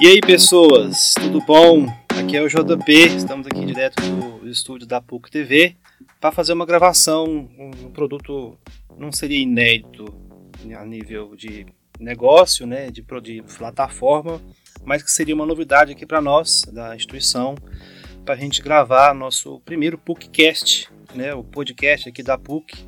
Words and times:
E 0.00 0.06
aí, 0.06 0.20
pessoas, 0.20 1.12
tudo 1.14 1.40
bom? 1.40 1.86
Aqui 2.10 2.36
é 2.36 2.40
o 2.40 2.48
JP, 2.48 2.92
estamos 3.16 3.48
aqui 3.48 3.66
direto 3.66 4.00
do 4.00 4.48
estúdio 4.48 4.86
da 4.86 5.00
PUC 5.00 5.28
TV 5.28 5.74
para 6.20 6.30
fazer 6.30 6.52
uma 6.52 6.64
gravação, 6.64 7.48
um 7.58 7.90
produto 7.90 8.56
não 8.96 9.10
seria 9.10 9.40
inédito 9.40 10.04
a 10.78 10.84
nível 10.84 11.34
de 11.34 11.66
negócio, 11.98 12.64
né, 12.64 12.92
de, 12.92 13.04
de 13.20 13.42
plataforma, 13.58 14.40
mas 14.84 15.02
que 15.02 15.10
seria 15.10 15.34
uma 15.34 15.44
novidade 15.44 15.90
aqui 15.90 16.06
para 16.06 16.20
nós 16.20 16.62
da 16.72 16.94
instituição, 16.94 17.56
para 18.24 18.36
a 18.36 18.38
gente 18.38 18.62
gravar 18.62 19.12
nosso 19.12 19.58
primeiro 19.64 19.98
PUCcast, 19.98 20.88
né, 21.12 21.34
o 21.34 21.42
podcast 21.42 22.08
aqui 22.08 22.22
da 22.22 22.38
PUC, 22.38 22.86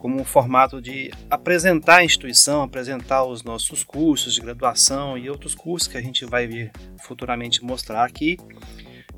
como 0.00 0.18
um 0.18 0.24
formato 0.24 0.80
de 0.80 1.10
apresentar 1.30 1.98
a 1.98 2.04
instituição, 2.04 2.62
apresentar 2.62 3.22
os 3.24 3.42
nossos 3.42 3.84
cursos 3.84 4.34
de 4.34 4.40
graduação 4.40 5.16
e 5.16 5.28
outros 5.28 5.54
cursos 5.54 5.86
que 5.86 5.98
a 5.98 6.00
gente 6.00 6.24
vai 6.24 6.46
vir 6.46 6.72
futuramente 7.02 7.62
mostrar 7.62 8.04
aqui. 8.04 8.38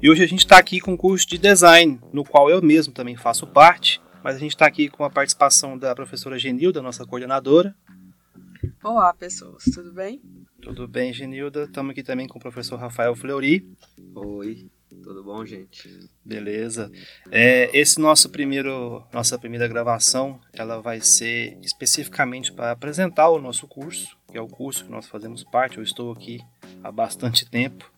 E 0.03 0.11
hoje 0.11 0.25
a 0.25 0.27
gente 0.27 0.41
está 0.41 0.59
aqui 0.59 0.81
com 0.81 0.95
o 0.95 0.99
curso 0.99 1.27
de 1.29 1.39
design, 1.39 2.01
no 2.13 2.25
qual 2.25 2.51
eu 2.51 2.61
mesmo 2.61 2.93
também 2.93 3.17
faço 3.17 3.47
parte, 3.47 4.03
mas 4.25 4.35
a 4.35 4.39
gente 4.41 4.51
está 4.51 4.67
aqui 4.67 4.89
com 4.89 5.05
a 5.05 5.11
participação 5.11 5.79
da 5.79 5.95
professora 5.95 6.37
Genilda, 6.37 6.83
nossa 6.83 7.07
coordenadora. 7.07 7.75
Olá, 8.83 9.15
pessoas, 9.15 9.63
tudo 9.73 9.93
bem? 9.93 10.21
Tudo 10.61 10.89
bem, 10.89 11.13
Genilda. 11.13 11.63
Estamos 11.63 11.93
aqui 11.93 12.03
também 12.03 12.27
com 12.27 12.39
o 12.39 12.43
professor 12.43 12.77
Rafael 12.77 13.15
Fleury. 13.15 13.65
Oi. 14.17 14.69
Tudo 15.13 15.25
bom, 15.25 15.45
gente? 15.45 16.09
Beleza. 16.25 16.91
É, 17.31 17.69
esse 17.79 18.01
nosso 18.01 18.31
primeiro, 18.31 19.05
nossa 19.13 19.39
primeira 19.39 19.69
gravação, 19.69 20.41
ela 20.55 20.81
vai 20.81 21.03
ser 21.03 21.59
especificamente 21.61 22.51
para 22.51 22.71
apresentar 22.71 23.29
o 23.29 23.39
nosso 23.39 23.69
curso, 23.69 24.17
que 24.31 24.39
é 24.39 24.41
o 24.41 24.49
curso 24.49 24.87
que 24.87 24.91
nós 24.91 25.07
fazemos 25.07 25.45
parte. 25.45 25.77
Eu 25.77 25.85
estou 25.85 26.13
aqui 26.13 26.41
há 26.83 26.91
bastante 26.91 27.45
tempo, 27.45 27.93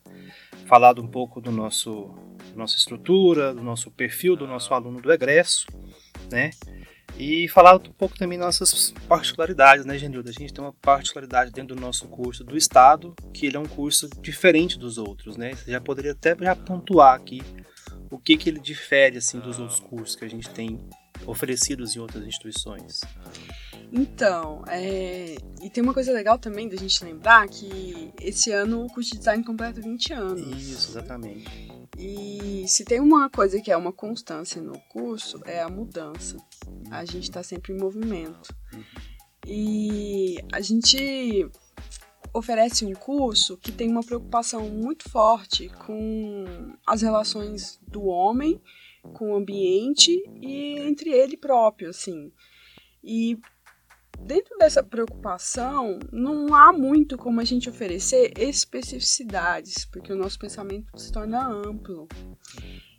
falado 0.67 1.01
um 1.01 1.07
pouco 1.07 1.41
do 1.41 1.53
nosso 1.53 2.13
nossa 2.57 2.77
estrutura, 2.77 3.55
do 3.55 3.63
nosso 3.63 3.93
perfil 3.93 4.35
do 4.35 4.47
nosso 4.47 4.75
aluno 4.75 5.01
do 5.01 5.13
egresso, 5.13 5.67
né? 6.33 6.51
E 7.17 7.49
falar 7.49 7.77
um 7.77 7.79
pouco 7.79 8.19
também 8.19 8.37
nossas 8.37 8.93
particularidades, 9.09 9.85
né, 9.85 9.97
Genilda? 9.97 10.31
A 10.31 10.33
gente 10.33 10.53
tem 10.53 10.65
uma 10.65 10.73
particularidade 10.73 11.53
dentro 11.53 11.77
do 11.77 11.81
nosso 11.81 12.09
curso 12.09 12.43
do 12.43 12.57
Estado, 12.57 13.15
que 13.33 13.47
ele 13.47 13.57
é 13.57 13.61
um 13.61 13.67
curso 13.67 14.09
diferente 14.21 14.79
dos 14.79 14.99
outros, 14.99 15.37
né? 15.37 15.55
Você 15.55 15.71
já 15.71 15.81
poderia 15.81 16.13
até 16.13 16.37
já 16.37 16.57
pontuar 16.57 17.15
aqui 17.15 17.41
o 18.11 18.19
que, 18.19 18.37
que 18.37 18.49
ele 18.49 18.59
difere 18.59 19.19
assim 19.19 19.39
dos 19.39 19.61
outros 19.61 19.79
cursos 19.79 20.17
que 20.17 20.25
a 20.25 20.29
gente 20.29 20.51
tem 20.51 20.81
oferecidos 21.27 21.95
em 21.95 22.01
outras 22.01 22.25
instituições. 22.27 23.01
Então, 23.93 24.65
é... 24.67 25.37
e 25.63 25.71
tem 25.71 25.83
uma 25.83 25.95
coisa 25.95 26.13
legal 26.13 26.39
também 26.39 26.69
da 26.69 26.77
gente 26.77 27.05
lembrar 27.05 27.49
que 27.49 28.13
esse 28.21 28.51
ano 28.51 28.85
o 28.85 28.93
curso 28.93 29.13
de 29.13 29.19
design 29.19 29.45
completa 29.45 29.81
20 29.81 30.13
anos. 30.13 30.41
Isso, 30.41 30.91
exatamente. 30.91 31.69
E 31.97 32.65
se 32.67 32.85
tem 32.85 33.01
uma 33.01 33.31
coisa 33.31 33.61
que 33.61 33.71
é 33.71 33.77
uma 33.77 33.93
constância 33.93 34.61
no 34.61 34.79
curso, 34.89 35.41
é 35.45 35.63
a 35.63 35.69
mudança. 35.69 36.37
A 36.91 37.05
gente 37.05 37.25
está 37.25 37.43
sempre 37.43 37.73
em 37.73 37.79
movimento. 37.79 38.55
E 39.47 40.39
a 40.53 40.61
gente 40.61 41.49
oferece 42.33 42.85
um 42.85 42.93
curso 42.95 43.57
que 43.57 43.71
tem 43.71 43.89
uma 43.89 44.03
preocupação 44.03 44.69
muito 44.69 45.09
forte 45.09 45.69
com 45.87 46.45
as 46.85 47.03
relações 47.03 47.79
do 47.87 48.05
homem 48.07 48.61
com 49.13 49.33
o 49.33 49.37
ambiente 49.37 50.23
e 50.41 50.79
entre 50.79 51.11
ele 51.11 51.37
próprio, 51.37 51.91
assim. 51.91 52.33
E 53.03 53.39
dentro 54.25 54.57
dessa 54.59 54.83
preocupação, 54.83 55.99
não 56.11 56.55
há 56.55 56.73
muito 56.73 57.17
como 57.17 57.41
a 57.41 57.45
gente 57.45 57.69
oferecer 57.69 58.33
especificidades, 58.39 59.85
porque 59.85 60.13
o 60.13 60.17
nosso 60.17 60.39
pensamento 60.39 60.99
se 60.99 61.13
torna 61.13 61.47
amplo. 61.47 62.09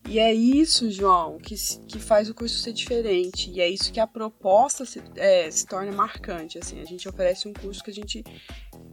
E 0.08 0.20
é 0.20 0.32
isso, 0.32 0.92
João, 0.92 1.40
que, 1.40 1.56
que 1.88 1.98
faz 1.98 2.30
o 2.30 2.36
curso 2.36 2.60
ser 2.60 2.74
diferente. 2.74 3.50
E 3.50 3.60
é 3.60 3.68
isso 3.68 3.92
que 3.92 4.00
a 4.00 4.06
proposta 4.06 4.86
se, 4.86 5.02
é, 5.16 5.50
se 5.50 5.66
torna 5.66 5.92
marcante. 5.92 6.60
Assim, 6.60 6.80
a 6.80 6.86
gente 6.86 7.10
oferece 7.10 7.48
um 7.48 7.54
curso 7.54 7.84
que 7.84 7.90
a 7.90 7.94
gente 7.94 8.24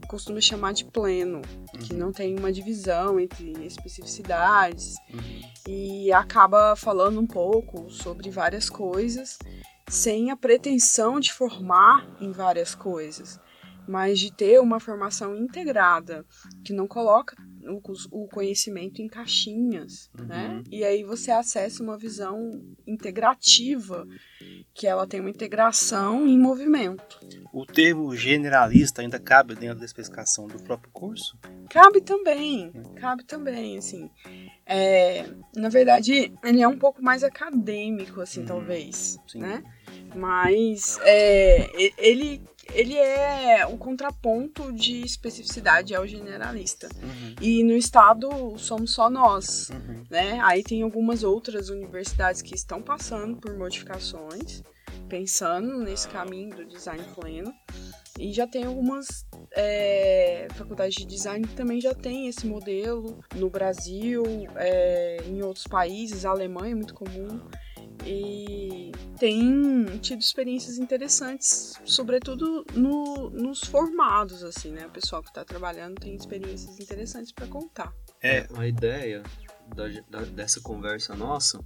costuma 0.08 0.40
chamar 0.40 0.72
de 0.72 0.86
pleno, 0.86 1.42
que 1.80 1.92
uhum. 1.92 1.98
não 1.98 2.12
tem 2.12 2.38
uma 2.38 2.50
divisão 2.50 3.20
entre 3.20 3.52
especificidades 3.64 4.94
uhum. 5.12 5.42
e 5.68 6.12
acaba 6.12 6.74
falando 6.76 7.20
um 7.20 7.26
pouco 7.26 7.90
sobre 7.90 8.30
várias 8.30 8.70
coisas 8.70 9.38
sem 9.92 10.30
a 10.30 10.36
pretensão 10.36 11.20
de 11.20 11.30
formar 11.30 12.08
em 12.18 12.32
várias 12.32 12.74
coisas, 12.74 13.38
mas 13.86 14.18
de 14.18 14.32
ter 14.32 14.58
uma 14.58 14.80
formação 14.80 15.36
integrada, 15.36 16.24
que 16.64 16.72
não 16.72 16.88
coloca 16.88 17.36
o, 18.10 18.26
conhecimento 18.26 19.02
em 19.02 19.06
caixinhas, 19.06 20.10
uhum. 20.18 20.24
né? 20.24 20.62
E 20.70 20.82
aí 20.82 21.04
você 21.04 21.30
acessa 21.30 21.82
uma 21.82 21.98
visão 21.98 22.64
integrativa, 22.86 24.06
que 24.72 24.86
ela 24.86 25.06
tem 25.06 25.20
uma 25.20 25.28
integração 25.28 26.26
em 26.26 26.38
movimento. 26.38 27.20
O 27.52 27.66
termo 27.66 28.16
generalista 28.16 29.02
ainda 29.02 29.20
cabe 29.20 29.54
dentro 29.54 29.80
da 29.80 29.84
especificação 29.84 30.46
do 30.46 30.58
próprio 30.62 30.90
curso? 30.90 31.38
Cabe 31.68 32.00
também, 32.00 32.72
cabe 32.96 33.24
também, 33.24 33.76
assim. 33.76 34.10
É, 34.64 35.26
na 35.54 35.68
verdade, 35.68 36.32
ele 36.42 36.62
é 36.62 36.66
um 36.66 36.78
pouco 36.78 37.02
mais 37.02 37.22
acadêmico, 37.22 38.22
assim, 38.22 38.40
uhum. 38.40 38.46
talvez, 38.46 39.18
Sim. 39.28 39.40
né? 39.40 39.62
Mas 40.14 40.98
é, 41.02 41.70
ele, 41.98 42.42
ele 42.74 42.96
é 42.96 43.66
o 43.66 43.76
contraponto 43.76 44.72
de 44.72 45.02
especificidade 45.02 45.94
ao 45.94 46.06
generalista. 46.06 46.88
Uhum. 47.02 47.34
E 47.40 47.62
no 47.64 47.72
estado 47.72 48.56
somos 48.58 48.92
só 48.92 49.10
nós, 49.10 49.70
uhum. 49.70 50.04
né? 50.10 50.40
Aí 50.42 50.62
tem 50.62 50.82
algumas 50.82 51.22
outras 51.22 51.68
universidades 51.68 52.42
que 52.42 52.54
estão 52.54 52.82
passando 52.82 53.36
por 53.36 53.56
modificações, 53.56 54.62
pensando 55.08 55.78
nesse 55.78 56.08
caminho 56.08 56.56
do 56.56 56.64
design 56.64 57.04
pleno. 57.14 57.52
E 58.18 58.30
já 58.30 58.46
tem 58.46 58.64
algumas 58.64 59.26
é, 59.52 60.46
faculdades 60.54 60.94
de 60.94 61.06
design 61.06 61.46
que 61.46 61.54
também 61.54 61.80
já 61.80 61.94
tem 61.94 62.28
esse 62.28 62.46
modelo 62.46 63.18
no 63.34 63.48
Brasil, 63.48 64.22
é, 64.56 65.22
em 65.26 65.42
outros 65.42 65.66
países, 65.66 66.26
a 66.26 66.30
Alemanha 66.30 66.72
é 66.72 66.74
muito 66.74 66.92
comum 66.92 67.40
e 68.06 68.92
tem 69.18 69.84
tido 69.98 70.20
experiências 70.20 70.78
interessantes, 70.78 71.74
sobretudo 71.84 72.64
no, 72.74 73.30
nos 73.30 73.60
formados, 73.60 74.42
assim, 74.42 74.72
né? 74.72 74.86
O 74.86 74.90
pessoal 74.90 75.22
que 75.22 75.28
está 75.28 75.44
trabalhando 75.44 76.00
tem 76.00 76.14
experiências 76.14 76.80
interessantes 76.80 77.30
para 77.30 77.46
contar. 77.46 77.92
É, 78.20 78.48
a 78.56 78.66
ideia 78.66 79.22
da, 79.76 79.88
da, 80.10 80.24
dessa 80.24 80.60
conversa 80.60 81.14
nossa 81.14 81.64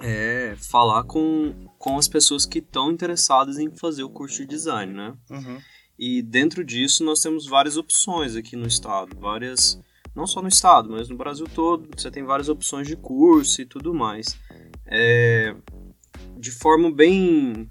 é 0.00 0.56
falar 0.56 1.04
com, 1.04 1.68
com 1.78 1.98
as 1.98 2.08
pessoas 2.08 2.46
que 2.46 2.58
estão 2.58 2.90
interessadas 2.90 3.58
em 3.58 3.70
fazer 3.70 4.02
o 4.02 4.08
curso 4.08 4.38
de 4.38 4.46
design, 4.46 4.92
né? 4.94 5.14
Uhum. 5.30 5.60
E 5.98 6.22
dentro 6.22 6.64
disso 6.64 7.04
nós 7.04 7.20
temos 7.20 7.46
várias 7.46 7.76
opções 7.76 8.34
aqui 8.34 8.56
no 8.56 8.66
estado, 8.66 9.14
várias, 9.20 9.78
não 10.14 10.26
só 10.26 10.40
no 10.40 10.48
estado, 10.48 10.88
mas 10.90 11.10
no 11.10 11.16
Brasil 11.18 11.46
todo, 11.54 11.86
você 11.94 12.10
tem 12.10 12.24
várias 12.24 12.48
opções 12.48 12.88
de 12.88 12.96
curso 12.96 13.60
e 13.60 13.66
tudo 13.66 13.92
mais 13.92 14.38
é, 14.92 15.54
de 16.36 16.50
forma 16.50 16.92
bem 16.92 17.70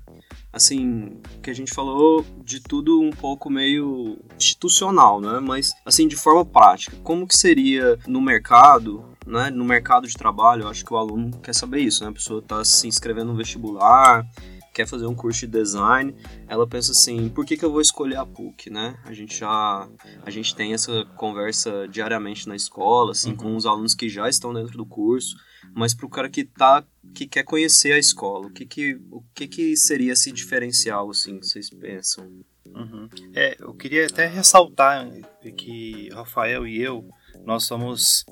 assim, 0.52 1.22
que 1.42 1.50
a 1.50 1.54
gente 1.54 1.74
falou 1.74 2.26
de 2.44 2.60
tudo 2.60 3.00
um 3.00 3.12
pouco 3.12 3.50
meio 3.50 4.18
institucional, 4.36 5.22
né? 5.22 5.40
Mas 5.40 5.72
assim, 5.86 6.08
de 6.08 6.16
forma 6.16 6.44
prática, 6.44 6.98
como 7.04 7.28
que 7.28 7.38
seria 7.38 7.98
no 8.06 8.20
mercado, 8.20 9.06
né? 9.26 9.50
No 9.50 9.64
mercado 9.64 10.08
de 10.08 10.14
trabalho, 10.14 10.64
eu 10.64 10.68
acho 10.68 10.84
que 10.84 10.94
o 10.94 10.98
aluno 10.98 11.40
quer 11.40 11.56
saber 11.56 11.80
isso, 11.80 12.04
né? 12.04 12.10
A 12.10 12.14
pessoa 12.14 12.40
está 12.40 12.66
se 12.66 12.88
inscrevendo 12.88 13.32
no 13.32 13.38
vestibular, 13.38 14.26
quer 14.74 14.88
fazer 14.88 15.06
um 15.06 15.16
curso 15.16 15.42
de 15.42 15.48
design, 15.48 16.14
ela 16.48 16.68
pensa 16.68 16.92
assim, 16.92 17.30
por 17.30 17.46
que, 17.46 17.56
que 17.56 17.64
eu 17.64 17.72
vou 17.72 17.82
escolher 17.82 18.18
a 18.18 18.26
PUC, 18.26 18.70
né? 18.70 18.98
A 19.06 19.14
gente 19.14 19.40
já 19.40 19.88
a 20.26 20.30
gente 20.30 20.56
tem 20.56 20.74
essa 20.74 21.06
conversa 21.16 21.88
diariamente 21.88 22.48
na 22.50 22.56
escola, 22.56 23.12
assim, 23.12 23.32
uhum. 23.32 23.38
com 23.38 23.56
os 23.56 23.66
alunos 23.66 23.96
que 23.96 24.10
já 24.10 24.28
estão 24.28 24.54
dentro 24.54 24.78
do 24.78 24.86
curso, 24.86 25.36
mas 25.74 25.94
para 25.94 26.06
o 26.06 26.10
cara 26.10 26.30
que 26.30 26.44
tá 26.44 26.84
que 27.14 27.28
quer 27.28 27.44
conhecer 27.44 27.94
a 27.94 27.98
escola, 27.98 28.48
o 28.48 28.52
que 28.52 28.66
que 28.66 29.00
o 29.12 29.24
que 29.34 29.48
que 29.48 29.76
seria 29.76 30.14
esse 30.14 30.32
diferencial 30.32 31.10
assim 31.10 31.40
que 31.40 31.48
vocês 31.48 31.70
pensam? 31.70 32.30
Uhum. 32.74 33.10
É, 33.34 33.58
eu 33.60 33.74
queria 33.74 34.06
até 34.06 34.28
ressaltar 34.28 35.10
que 35.58 36.10
Rafael 36.14 36.66
e 36.66 36.82
eu 36.82 37.10
nós 37.46 37.64
somos, 37.64 38.26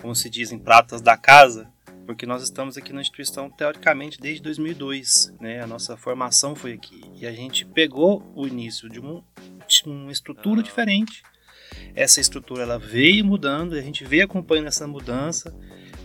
como 0.00 0.14
se 0.14 0.28
dizem, 0.28 0.58
pratas 0.58 1.00
da 1.00 1.16
casa, 1.16 1.70
porque 2.06 2.26
nós 2.26 2.42
estamos 2.42 2.76
aqui 2.76 2.92
na 2.92 3.00
instituição 3.00 3.50
teoricamente 3.50 4.18
desde 4.20 4.42
2002, 4.42 5.34
né? 5.40 5.62
A 5.62 5.66
nossa 5.66 5.96
formação 5.96 6.54
foi 6.54 6.72
aqui 6.72 7.00
e 7.14 7.26
a 7.26 7.32
gente 7.32 7.64
pegou 7.64 8.22
o 8.34 8.46
início 8.46 8.88
de, 8.88 9.00
um, 9.00 9.22
de 9.66 9.82
uma 9.86 10.12
estrutura 10.12 10.62
diferente. 10.62 11.22
Essa 11.94 12.20
estrutura 12.20 12.62
ela 12.62 12.78
veio 12.78 13.24
mudando, 13.24 13.74
a 13.74 13.80
gente 13.80 14.04
veio 14.04 14.24
acompanhando 14.24 14.68
essa 14.68 14.86
mudança 14.86 15.54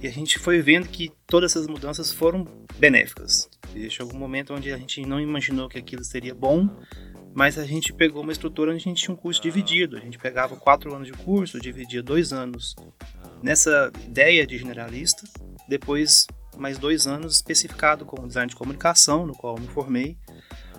e 0.02 0.08
a 0.08 0.12
gente 0.12 0.40
foi 0.40 0.62
vendo 0.62 0.88
que 0.88 1.12
todas 1.28 1.52
essas 1.52 1.68
mudanças 1.68 2.12
foram 2.12 2.48
benéficas. 2.80 3.48
E 3.76 3.88
chegou 3.90 4.16
um 4.16 4.18
momento 4.18 4.54
onde 4.54 4.74
a 4.74 4.78
gente 4.78 5.06
não 5.06 5.20
imaginou 5.20 5.70
que 5.70 5.78
aquilo 5.78 6.04
seria 6.04 6.34
bom, 6.34 6.68
mas 7.34 7.58
a 7.58 7.66
gente 7.66 7.94
pegou 7.94 8.24
uma 8.24 8.32
estrutura 8.32 8.72
onde 8.72 8.82
a 8.82 8.84
gente 8.84 9.04
tinha 9.04 9.14
um 9.14 9.18
curso 9.18 9.40
dividido. 9.40 9.96
A 9.96 10.00
gente 10.00 10.18
pegava 10.18 10.56
quatro 10.56 10.94
anos 10.94 11.08
de 11.08 11.14
curso, 11.14 11.60
dividia 11.60 12.02
dois 12.02 12.34
anos 12.34 12.76
nessa 13.44 13.92
ideia 14.04 14.46
de 14.46 14.58
generalista, 14.58 15.24
depois 15.70 16.26
mais 16.58 16.80
dois 16.80 17.06
anos 17.06 17.36
especificado 17.36 18.04
com 18.04 18.28
design 18.28 18.50
de 18.50 18.56
comunicação, 18.56 19.26
no 19.26 19.34
qual 19.34 19.56
eu 19.56 19.62
me 19.62 19.68
formei, 19.68 20.18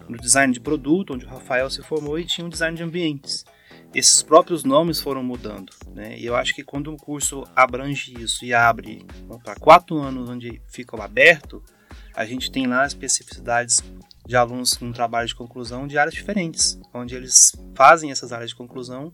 no 0.09 0.19
design 0.19 0.53
de 0.53 0.61
produto, 0.61 1.15
onde 1.15 1.25
o 1.25 1.29
Rafael 1.29 1.71
se 1.71 1.81
formou, 1.81 2.19
e 2.19 2.27
tinha 2.27 2.45
um 2.45 2.51
design 2.51 2.77
de 2.77 2.83
ambientes. 2.83 3.45
Esses 3.95 4.23
próprios 4.23 4.65
nomes 4.65 5.01
foram 5.01 5.23
mudando, 5.23 5.73
né? 5.95 6.19
E 6.19 6.25
eu 6.25 6.35
acho 6.35 6.55
que 6.55 6.65
quando 6.65 6.91
um 6.91 6.97
curso 6.97 7.45
abrange 7.55 8.15
isso 8.19 8.45
e 8.45 8.55
abre 8.55 9.05
para 9.45 9.55
quatro 9.57 9.99
anos 9.99 10.31
onde 10.31 10.63
fica 10.67 11.03
aberto, 11.03 11.63
a 12.15 12.25
gente 12.25 12.51
tem 12.51 12.67
lá 12.67 12.87
especificidades 12.87 13.83
de 14.27 14.37
alunos 14.37 14.75
com 14.75 14.93
trabalho 14.93 15.29
de 15.29 15.35
conclusão 15.35 15.87
de 15.87 15.99
áreas 15.99 16.15
diferentes, 16.15 16.81
onde 16.95 17.15
eles 17.15 17.53
fazem 17.75 18.11
essas 18.11 18.33
áreas 18.33 18.51
de 18.51 18.57
conclusão 18.57 19.13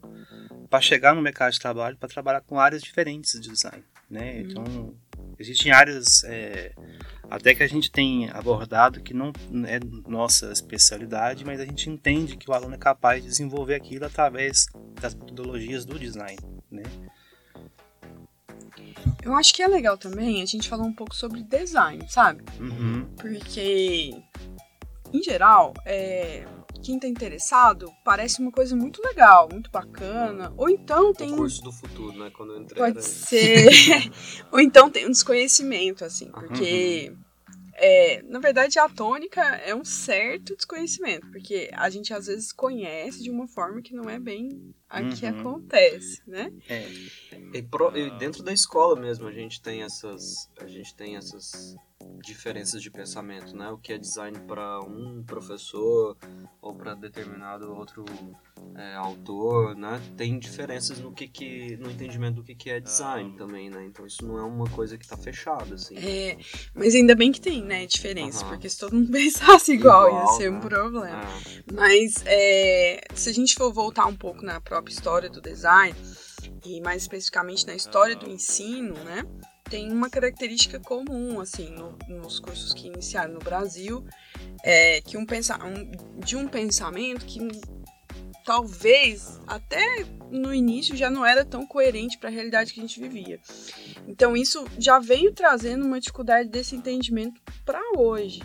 para 0.69 0.81
chegar 0.81 1.15
no 1.15 1.23
mercado 1.23 1.53
de 1.53 1.59
trabalho 1.59 1.97
para 1.97 2.09
trabalhar 2.09 2.41
com 2.43 2.61
áreas 2.61 2.83
diferentes 2.83 3.41
de 3.41 3.49
design, 3.49 3.83
né? 4.09 4.41
Então 4.41 4.95
existem 5.39 5.73
áreas 5.73 6.25
é, 6.25 6.73
até 7.31 7.55
que 7.55 7.63
a 7.63 7.69
gente 7.69 7.91
tem 7.91 8.31
abordado 8.31 9.03
que 9.03 9.13
não 9.13 9.33
é 9.67 9.79
nossa 10.09 10.51
especialidade, 10.51 11.45
mas 11.45 11.61
a 11.61 11.65
gente 11.65 11.91
entende 11.91 12.37
que 12.37 12.51
o 12.51 12.55
aluno 12.55 12.75
é 12.75 12.79
capaz 12.79 13.23
de 13.23 13.29
desenvolver 13.29 13.75
aquilo 13.75 14.07
através 14.07 14.67
das 15.01 15.15
metodologias 15.15 15.85
do 15.85 15.99
design, 15.99 16.39
né? 16.71 16.83
Eu 19.23 19.35
acho 19.35 19.53
que 19.55 19.63
é 19.63 19.69
legal 19.69 19.99
também 19.99 20.43
a 20.43 20.47
gente 20.47 20.69
falar 20.69 20.85
um 20.85 20.93
pouco 20.93 21.15
sobre 21.15 21.43
design, 21.43 22.05
sabe? 22.09 22.43
Uhum. 22.59 23.05
Porque, 23.17 24.15
em 25.13 25.23
geral, 25.23 25.75
é, 25.85 26.47
quem 26.83 26.99
tá 26.99 27.07
interessado 27.07 27.93
parece 28.05 28.41
uma 28.41 28.53
coisa 28.53 28.75
muito 28.75 29.03
legal, 29.03 29.49
muito 29.51 29.71
bacana. 29.71 30.53
Ou 30.57 30.69
então 30.69 31.13
tem. 31.13 31.33
O 31.33 31.37
curso 31.37 31.63
do 31.63 31.73
futuro, 31.73 32.19
né? 32.19 32.31
Quando 32.31 32.55
eu 32.55 32.63
entrei. 32.63 32.79
Pode 32.79 32.99
era... 32.99 33.03
ser. 33.03 34.11
Ou 34.53 34.61
então 34.61 34.91
tem 34.91 35.07
um 35.07 35.11
desconhecimento, 35.11 36.05
assim, 36.05 36.31
porque. 36.31 37.11
Uhum. 37.11 37.29
É, 37.81 38.23
na 38.23 38.41
verdade, 38.41 38.77
a 38.77 38.89
tônica 38.89 39.41
é 39.41 39.73
um 39.73 39.85
certo 39.85 40.57
desconhecimento, 40.57 41.29
porque 41.29 41.71
a 41.73 41.89
gente 41.89 42.13
às 42.13 42.27
vezes 42.27 42.51
conhece 42.51 43.23
de 43.23 43.31
uma 43.31 43.47
forma 43.47 43.81
que 43.81 43.95
não 43.95 44.11
é 44.11 44.19
bem 44.19 44.75
a 44.89 45.01
que 45.05 45.25
uhum. 45.25 45.41
acontece, 45.41 46.21
né? 46.27 46.53
É. 46.69 46.89
E, 47.55 47.63
pro, 47.63 47.97
e 47.97 48.11
dentro 48.19 48.43
da 48.43 48.53
escola 48.53 49.01
mesmo 49.01 49.29
a 49.29 49.33
gente 49.33 49.63
tem 49.63 49.85
essas, 49.85 50.51
a 50.61 50.67
gente 50.67 50.93
tem 50.93 51.15
essas 51.15 51.77
diferenças 52.23 52.83
de 52.83 52.91
pensamento, 52.91 53.57
né? 53.57 53.71
O 53.71 53.79
que 53.79 53.93
é 53.93 53.99
design 53.99 54.39
para 54.47 54.81
um 54.81 55.23
professor 55.25 56.17
ou 56.61 56.75
para 56.75 56.95
determinado 56.95 57.75
outro 57.75 58.05
é, 58.77 58.95
autor, 58.95 59.75
né? 59.77 60.01
Tem 60.17 60.39
diferenças 60.39 61.01
no 61.01 61.13
que, 61.13 61.27
que 61.27 61.77
no 61.77 61.91
entendimento 61.91 62.37
do 62.37 62.45
que, 62.45 62.55
que 62.55 62.71
é 62.71 62.81
design 62.81 63.37
também, 63.37 63.71
né? 63.71 63.85
Então 63.87 64.07
isso 64.07 64.25
não 64.27 64.39
é 64.39 64.43
uma 64.43 64.69
coisa 64.71 64.97
que 64.97 65.05
está 65.05 65.17
fechada, 65.17 65.75
assim. 65.75 65.97
É, 65.97 66.39
mas 66.75 66.95
ainda 66.95 67.15
bem 67.15 67.33
que 67.33 67.41
tem, 67.41 67.63
né? 67.65 67.87
Diferença, 67.87 68.45
uhum. 68.45 68.51
porque 68.51 68.69
se 68.69 68.79
todo 68.79 68.95
mundo 68.95 69.11
pensasse 69.13 69.73
igual, 69.73 70.09
igual 70.09 70.23
ia 70.23 70.39
ser 70.39 70.51
né? 70.51 70.57
um 70.57 70.61
problema. 70.61 71.09
É. 71.09 71.73
Mas 71.73 72.23
é, 72.27 73.01
se 73.15 73.31
a 73.31 73.33
gente 73.33 73.55
for 73.55 73.73
voltar 73.73 74.07
um 74.07 74.17
pouco 74.17 74.45
na 74.45 74.61
própria 74.61 74.93
história 74.93 75.29
do 75.29 75.41
design 75.41 75.97
e 76.65 76.81
mais 76.81 77.03
especificamente 77.03 77.67
na 77.67 77.75
história 77.75 78.15
do 78.15 78.29
ensino, 78.29 78.95
né? 79.05 79.25
Tem 79.69 79.91
uma 79.91 80.11
característica 80.11 80.81
comum, 80.81 81.41
assim, 81.41 81.71
no, 81.71 81.97
nos 82.09 82.41
cursos 82.41 82.73
que 82.73 82.87
iniciaram 82.87 83.35
no 83.35 83.41
Brasil, 83.41 84.05
é 84.63 85.01
que 85.01 85.17
um, 85.17 85.27
pensa, 85.27 85.59
um, 85.65 86.21
de 86.21 86.37
um 86.37 86.49
pensamento 86.49 87.25
que 87.25 87.41
talvez 88.45 89.39
até 89.47 90.07
no 90.31 90.55
início 90.55 90.97
já 90.97 91.11
não 91.11 91.25
era 91.25 91.45
tão 91.45 91.67
coerente 91.67 92.17
para 92.17 92.31
a 92.31 92.33
realidade 92.33 92.73
que 92.73 92.81
a 92.81 92.83
gente 92.83 92.99
vivia. 92.99 93.39
Então 94.07 94.35
isso 94.35 94.65
já 94.79 94.99
veio 94.99 95.33
trazendo 95.33 95.85
uma 95.85 96.01
dificuldade 96.01 96.49
desse 96.49 96.75
entendimento 96.75 97.41
para 97.65 97.81
hoje. 97.97 98.41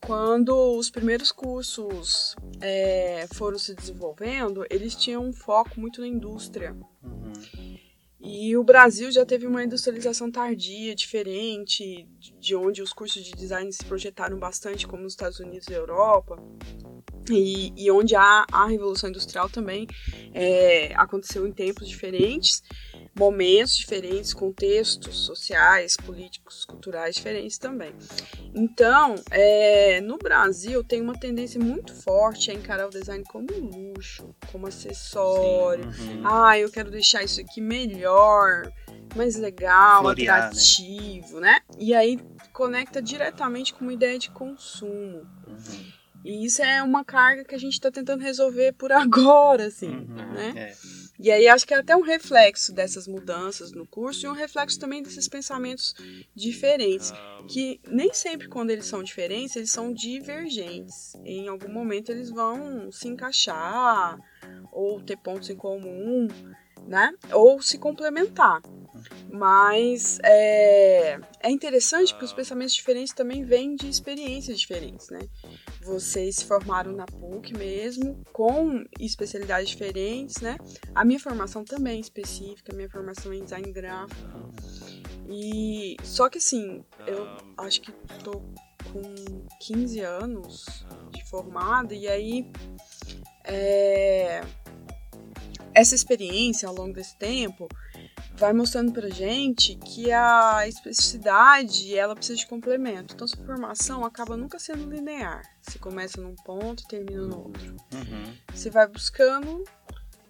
Quando 0.00 0.54
os 0.76 0.90
primeiros 0.90 1.32
cursos 1.32 2.36
é, 2.60 3.26
foram 3.34 3.58
se 3.58 3.74
desenvolvendo, 3.74 4.64
eles 4.70 4.94
tinham 4.94 5.24
um 5.24 5.32
foco 5.32 5.80
muito 5.80 6.00
na 6.00 6.06
indústria. 6.06 6.76
Uhum. 7.02 7.65
E 8.20 8.56
o 8.56 8.64
Brasil 8.64 9.10
já 9.12 9.26
teve 9.26 9.46
uma 9.46 9.62
industrialização 9.62 10.30
tardia, 10.30 10.94
diferente, 10.94 12.08
de 12.40 12.56
onde 12.56 12.82
os 12.82 12.92
cursos 12.92 13.22
de 13.22 13.32
design 13.32 13.70
se 13.72 13.84
projetaram 13.84 14.38
bastante, 14.38 14.86
como 14.86 15.02
nos 15.02 15.12
Estados 15.12 15.38
Unidos 15.38 15.68
e 15.68 15.74
Europa, 15.74 16.42
e, 17.30 17.72
e 17.76 17.90
onde 17.90 18.14
a, 18.16 18.46
a 18.50 18.66
Revolução 18.66 19.10
Industrial 19.10 19.48
também 19.48 19.86
é, 20.32 20.94
aconteceu 20.94 21.46
em 21.46 21.52
tempos 21.52 21.88
diferentes 21.88 22.62
momentos 23.18 23.74
diferentes, 23.76 24.34
contextos 24.34 25.24
sociais, 25.24 25.96
políticos, 25.96 26.64
culturais 26.64 27.16
diferentes 27.16 27.56
também. 27.56 27.94
Então, 28.54 29.14
é, 29.30 30.00
no 30.02 30.18
Brasil 30.18 30.84
tem 30.84 31.00
uma 31.00 31.18
tendência 31.18 31.58
muito 31.58 31.94
forte 31.94 32.50
a 32.50 32.54
encarar 32.54 32.86
o 32.86 32.90
design 32.90 33.24
como 33.24 33.46
luxo, 33.52 34.34
como 34.52 34.66
acessório. 34.66 35.84
Uhum. 35.84 36.22
Ah, 36.24 36.58
eu 36.58 36.70
quero 36.70 36.90
deixar 36.90 37.22
isso 37.22 37.40
aqui 37.40 37.60
melhor, 37.60 38.70
mais 39.14 39.36
legal, 39.36 40.02
Florear, 40.02 40.40
né? 40.40 40.46
atrativo, 40.46 41.40
né? 41.40 41.52
né? 41.52 41.60
E 41.78 41.94
aí 41.94 42.18
conecta 42.52 43.00
diretamente 43.00 43.72
com 43.72 43.84
uma 43.84 43.92
ideia 43.92 44.18
de 44.18 44.30
consumo. 44.30 45.26
Uhum. 45.46 45.96
E 46.24 46.44
isso 46.44 46.60
é 46.60 46.82
uma 46.82 47.04
carga 47.04 47.44
que 47.44 47.54
a 47.54 47.58
gente 47.58 47.74
está 47.74 47.90
tentando 47.90 48.20
resolver 48.20 48.72
por 48.72 48.90
agora, 48.92 49.66
assim, 49.66 49.88
uhum, 49.88 50.32
né? 50.32 50.52
É. 50.56 51.05
E 51.18 51.30
aí 51.30 51.48
acho 51.48 51.66
que 51.66 51.74
é 51.74 51.78
até 51.78 51.96
um 51.96 52.02
reflexo 52.02 52.72
dessas 52.72 53.08
mudanças 53.08 53.72
no 53.72 53.86
curso 53.86 54.26
e 54.26 54.28
um 54.28 54.32
reflexo 54.32 54.78
também 54.78 55.02
desses 55.02 55.28
pensamentos 55.28 55.94
diferentes, 56.34 57.12
que 57.48 57.80
nem 57.86 58.12
sempre 58.12 58.48
quando 58.48 58.70
eles 58.70 58.86
são 58.86 59.02
diferentes, 59.02 59.56
eles 59.56 59.70
são 59.70 59.92
divergentes. 59.92 61.14
Em 61.24 61.48
algum 61.48 61.72
momento 61.72 62.10
eles 62.10 62.30
vão 62.30 62.90
se 62.92 63.08
encaixar 63.08 64.18
ou 64.72 65.00
ter 65.00 65.16
pontos 65.16 65.48
em 65.48 65.56
comum, 65.56 66.28
né? 66.86 67.12
Ou 67.32 67.60
se 67.62 67.78
complementar. 67.78 68.60
Mas 69.30 70.18
é, 70.22 71.18
é 71.42 71.50
interessante 71.50 72.12
porque 72.12 72.24
os 72.24 72.32
pensamentos 72.32 72.74
diferentes 72.74 73.12
também 73.12 73.44
vêm 73.44 73.76
de 73.76 73.88
experiências 73.88 74.58
diferentes, 74.58 75.10
né? 75.10 75.20
vocês 75.86 76.36
se 76.36 76.44
formaram 76.44 76.92
na 76.92 77.06
PUC 77.06 77.56
mesmo, 77.56 78.20
com 78.32 78.84
especialidades 78.98 79.70
diferentes, 79.70 80.40
né? 80.40 80.58
A 80.94 81.04
minha 81.04 81.20
formação 81.20 81.64
também 81.64 81.98
é 81.98 82.00
específica, 82.00 82.72
a 82.72 82.76
minha 82.76 82.90
formação 82.90 83.32
é 83.32 83.36
em 83.36 83.44
design 83.44 83.72
gráfico. 83.72 84.52
E 85.28 85.96
só 86.02 86.28
que 86.28 86.38
assim, 86.38 86.84
eu 87.06 87.28
acho 87.56 87.80
que 87.80 87.92
tô 88.24 88.42
com 88.92 89.14
15 89.60 90.00
anos 90.00 90.84
de 91.12 91.24
formada 91.28 91.94
e 91.94 92.08
aí 92.08 92.50
é, 93.44 94.42
essa 95.72 95.94
experiência 95.94 96.68
ao 96.68 96.74
longo 96.74 96.94
desse 96.94 97.16
tempo 97.16 97.68
vai 98.36 98.52
mostrando 98.52 98.92
pra 98.92 99.08
gente 99.08 99.76
que 99.76 100.12
a 100.12 100.66
especificidade 100.68 101.94
ela 101.94 102.14
precisa 102.14 102.38
de 102.38 102.46
complemento. 102.46 103.14
Então 103.14 103.26
sua 103.26 103.44
formação 103.44 104.04
acaba 104.04 104.36
nunca 104.36 104.58
sendo 104.58 104.88
linear. 104.88 105.42
Você 105.62 105.78
começa 105.78 106.20
num 106.20 106.34
ponto 106.36 106.82
e 106.82 106.86
termina 106.86 107.22
no 107.22 107.44
outro. 107.44 107.76
Uhum. 107.92 108.36
Você 108.54 108.70
vai 108.70 108.86
buscando 108.86 109.64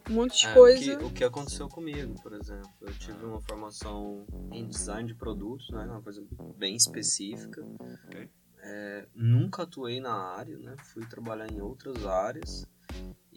um 0.09 0.15
monte 0.15 0.41
de 0.41 0.47
é, 0.47 0.55
coisa. 0.55 0.95
O 0.95 0.99
que, 0.99 1.05
o 1.05 1.11
que, 1.11 1.25
aconteceu 1.25 1.69
comigo, 1.69 2.15
por 2.23 2.33
exemplo. 2.33 2.71
Eu 2.81 2.93
tive 2.95 3.25
uma 3.25 3.41
formação 3.41 4.25
em 4.53 4.67
design 4.67 5.09
de 5.09 5.15
produtos, 5.15 5.69
né? 5.71 5.85
Uma 5.85 6.03
coisa 6.03 6.25
bem 6.57 6.77
específica. 6.77 7.65
Okay. 8.07 8.31
É, 8.59 9.07
nunca 9.15 9.63
atuei 9.63 10.01
na 10.01 10.15
área, 10.15 10.57
né? 10.59 10.77
Fui 10.85 11.05
trabalhar 11.07 11.51
em 11.51 11.61
outras 11.61 12.07
áreas 12.07 12.67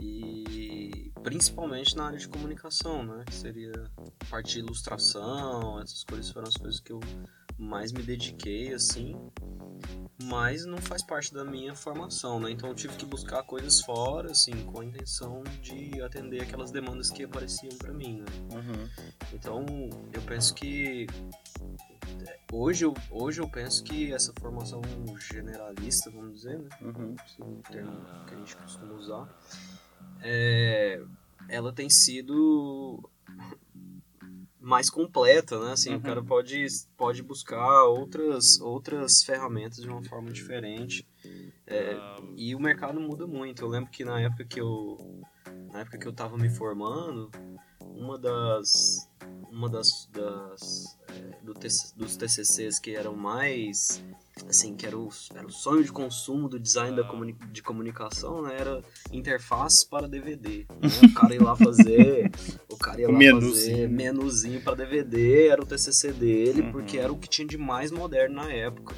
e 0.01 1.11
principalmente 1.23 1.95
na 1.95 2.07
área 2.07 2.17
de 2.17 2.27
comunicação, 2.27 3.03
né? 3.03 3.23
Que 3.25 3.35
seria 3.35 3.71
parte 4.29 4.53
de 4.53 4.59
ilustração, 4.59 5.79
essas 5.79 6.03
coisas 6.03 6.29
foram 6.31 6.47
as 6.47 6.55
coisas 6.55 6.79
que 6.79 6.91
eu 6.91 6.99
mais 7.57 7.91
me 7.91 8.01
dediquei, 8.01 8.73
assim. 8.73 9.15
Mas 10.23 10.65
não 10.65 10.77
faz 10.77 11.03
parte 11.03 11.33
da 11.33 11.45
minha 11.45 11.73
formação, 11.75 12.39
né? 12.39 12.51
Então 12.51 12.69
eu 12.69 12.75
tive 12.75 12.95
que 12.95 13.05
buscar 13.05 13.43
coisas 13.43 13.81
fora, 13.81 14.31
assim, 14.31 14.51
com 14.65 14.81
a 14.81 14.85
intenção 14.85 15.43
de 15.61 16.01
atender 16.01 16.41
aquelas 16.41 16.71
demandas 16.71 17.09
que 17.09 17.23
apareciam 17.23 17.77
para 17.77 17.93
mim, 17.93 18.19
né? 18.19 18.25
Uhum. 18.53 18.89
Então 19.33 19.65
eu 20.13 20.21
penso 20.23 20.53
que 20.53 21.07
hoje 22.51 22.85
eu, 22.85 22.93
hoje 23.11 23.41
eu 23.41 23.49
penso 23.49 23.83
que 23.83 24.13
essa 24.13 24.33
formação 24.39 24.81
generalista, 25.31 26.09
vamos 26.09 26.35
dizer, 26.35 26.59
né? 26.59 26.69
Uhum. 26.81 27.15
Esse 27.25 27.41
é 27.41 27.45
um 27.45 27.61
termo 27.61 28.01
que 28.27 28.35
a 28.35 28.37
gente 28.37 28.55
costuma 28.57 28.93
usar 28.93 29.29
é, 30.21 31.01
ela 31.47 31.73
tem 31.73 31.89
sido 31.89 33.09
mais 34.59 34.89
completa, 34.89 35.59
né? 35.59 35.71
Assim, 35.71 35.91
uhum. 35.91 35.97
o 35.97 36.01
cara 36.01 36.23
pode, 36.23 36.65
pode 36.95 37.23
buscar 37.23 37.85
outras, 37.85 38.59
outras 38.59 39.23
ferramentas 39.23 39.79
de 39.79 39.89
uma 39.89 40.03
forma 40.03 40.31
diferente. 40.31 41.07
É, 41.65 41.95
e 42.35 42.53
o 42.53 42.59
mercado 42.59 42.99
muda 42.99 43.25
muito. 43.25 43.63
Eu 43.63 43.67
lembro 43.67 43.89
que 43.89 44.03
na 44.03 44.19
época 44.21 44.45
que 44.45 44.59
eu 44.59 44.97
na 45.71 45.81
época 45.81 45.97
que 45.97 46.07
eu 46.07 46.11
estava 46.11 46.37
me 46.37 46.49
formando, 46.49 47.31
uma 47.81 48.17
das 48.17 49.08
uma 49.51 49.69
das, 49.69 50.07
das 50.11 50.97
é, 51.09 51.43
do 51.43 51.53
dos 51.53 52.15
TCCs 52.15 52.79
que 52.79 52.95
eram 52.95 53.15
mais 53.15 54.03
assim 54.47 54.75
que 54.75 54.85
era 54.85 54.97
o, 54.97 55.09
era 55.35 55.45
o 55.45 55.51
sonho 55.51 55.83
de 55.83 55.91
consumo 55.91 56.47
do 56.47 56.59
design 56.59 56.95
da 56.95 57.03
comuni 57.03 57.33
de 57.51 57.61
comunicação 57.61 58.41
né, 58.41 58.55
era 58.57 58.83
interfaces 59.11 59.83
para 59.83 60.07
DVD 60.07 60.65
né? 60.69 60.89
o 61.03 61.13
cara 61.13 61.33
ia 61.33 61.43
lá 61.43 61.55
fazer 61.55 62.31
o 62.69 62.77
cara 62.77 63.01
ia 63.01 63.07
lá 63.11 63.17
menuzinho. 63.17 63.75
fazer 63.75 63.89
menuzinho 63.89 64.61
para 64.61 64.75
DVD 64.75 65.47
era 65.47 65.61
o 65.61 65.65
TCC 65.65 66.13
dele 66.13 66.61
uhum. 66.61 66.71
porque 66.71 66.97
era 66.97 67.11
o 67.11 67.17
que 67.17 67.27
tinha 67.27 67.47
de 67.47 67.57
mais 67.57 67.91
moderno 67.91 68.35
na 68.35 68.51
época 68.51 68.95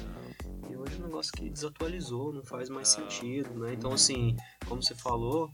e 0.70 0.76
hoje 0.76 0.94
é 0.96 1.00
um 1.00 1.06
negócio 1.06 1.32
que 1.32 1.50
desatualizou 1.50 2.32
não 2.32 2.44
faz 2.44 2.68
mais 2.68 2.88
sentido 2.88 3.50
né 3.58 3.74
então 3.74 3.92
assim 3.92 4.36
como 4.68 4.82
você 4.82 4.94
falou 4.94 5.50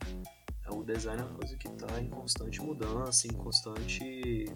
o 0.70 0.82
design 0.82 1.20
é 1.20 1.24
uma 1.24 1.34
coisa 1.34 1.56
que 1.56 1.68
está 1.68 2.00
em 2.00 2.08
constante 2.08 2.60
mudança, 2.60 3.26
em 3.26 3.32
constante 3.32 4.46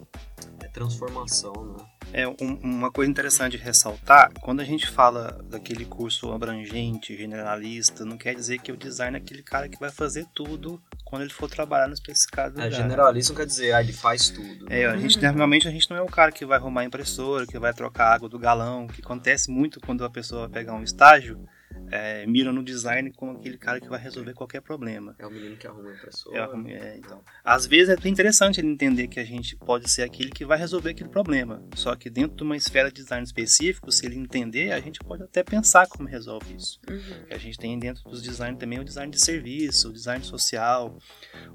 é, 0.60 0.68
transformação, 0.68 1.52
né? 1.76 1.84
É 2.12 2.28
um, 2.28 2.58
uma 2.62 2.90
coisa 2.90 3.10
interessante 3.10 3.56
de 3.56 3.62
ressaltar, 3.62 4.30
quando 4.40 4.60
a 4.60 4.64
gente 4.64 4.86
fala 4.86 5.42
daquele 5.44 5.84
curso 5.86 6.30
abrangente, 6.30 7.16
generalista, 7.16 8.04
não 8.04 8.18
quer 8.18 8.34
dizer 8.34 8.60
que 8.60 8.70
o 8.70 8.76
design 8.76 9.16
é 9.16 9.20
aquele 9.20 9.42
cara 9.42 9.68
que 9.68 9.78
vai 9.78 9.90
fazer 9.90 10.26
tudo 10.34 10.82
quando 11.04 11.22
ele 11.22 11.32
for 11.32 11.48
trabalhar 11.48 11.88
no 11.88 11.94
especificado 11.94 12.60
é, 12.60 12.70
generalista 12.70 13.32
não 13.32 13.38
quer 13.38 13.46
dizer, 13.46 13.74
ah, 13.74 13.82
ele 13.82 13.92
faz 13.92 14.30
tudo. 14.30 14.66
É, 14.70 14.86
a 14.86 14.96
gente, 14.96 15.20
normalmente 15.20 15.68
a 15.68 15.70
gente 15.70 15.90
não 15.90 15.96
é 15.96 16.02
o 16.02 16.06
cara 16.06 16.32
que 16.32 16.44
vai 16.44 16.58
arrumar 16.58 16.84
impressora, 16.84 17.46
que 17.46 17.58
vai 17.58 17.72
trocar 17.72 18.14
água 18.14 18.28
do 18.28 18.38
galão, 18.38 18.86
que 18.86 19.00
acontece 19.02 19.50
muito 19.50 19.80
quando 19.80 20.04
a 20.04 20.10
pessoa 20.10 20.48
pegar 20.48 20.74
um 20.74 20.82
estágio, 20.82 21.46
é, 21.92 22.26
mira 22.26 22.50
no 22.50 22.64
design 22.64 23.12
como 23.12 23.32
aquele 23.32 23.58
cara 23.58 23.78
que 23.78 23.88
vai 23.88 24.00
resolver 24.00 24.32
qualquer 24.32 24.62
problema. 24.62 25.14
É 25.18 25.26
o 25.26 25.30
menino 25.30 25.56
que 25.58 25.66
arruma 25.66 25.90
a 25.90 25.94
impressora. 25.94 26.50
É, 26.66 26.72
é, 26.72 26.96
então. 26.96 27.22
Às 27.44 27.66
vezes 27.66 27.90
é 27.90 28.08
interessante 28.08 28.60
ele 28.60 28.68
entender 28.68 29.08
que 29.08 29.20
a 29.20 29.24
gente 29.24 29.54
pode 29.56 29.90
ser 29.90 30.02
aquele 30.02 30.30
que 30.30 30.42
vai 30.42 30.56
resolver 30.56 30.90
aquele 30.90 31.10
problema. 31.10 31.62
Só 31.74 31.94
que 31.94 32.08
dentro 32.08 32.34
de 32.38 32.42
uma 32.42 32.56
esfera 32.56 32.88
de 32.88 33.02
design 33.02 33.22
específico, 33.22 33.92
se 33.92 34.06
ele 34.06 34.16
entender, 34.16 34.72
a 34.72 34.80
gente 34.80 35.00
pode 35.00 35.22
até 35.22 35.42
pensar 35.42 35.86
como 35.86 36.08
resolve 36.08 36.54
isso. 36.56 36.80
Uhum. 36.88 37.26
A 37.30 37.36
gente 37.36 37.58
tem 37.58 37.78
dentro 37.78 38.02
dos 38.04 38.22
design 38.22 38.56
também 38.56 38.80
o 38.80 38.84
design 38.84 39.12
de 39.12 39.20
serviço, 39.20 39.90
o 39.90 39.92
design 39.92 40.24
social, 40.24 40.96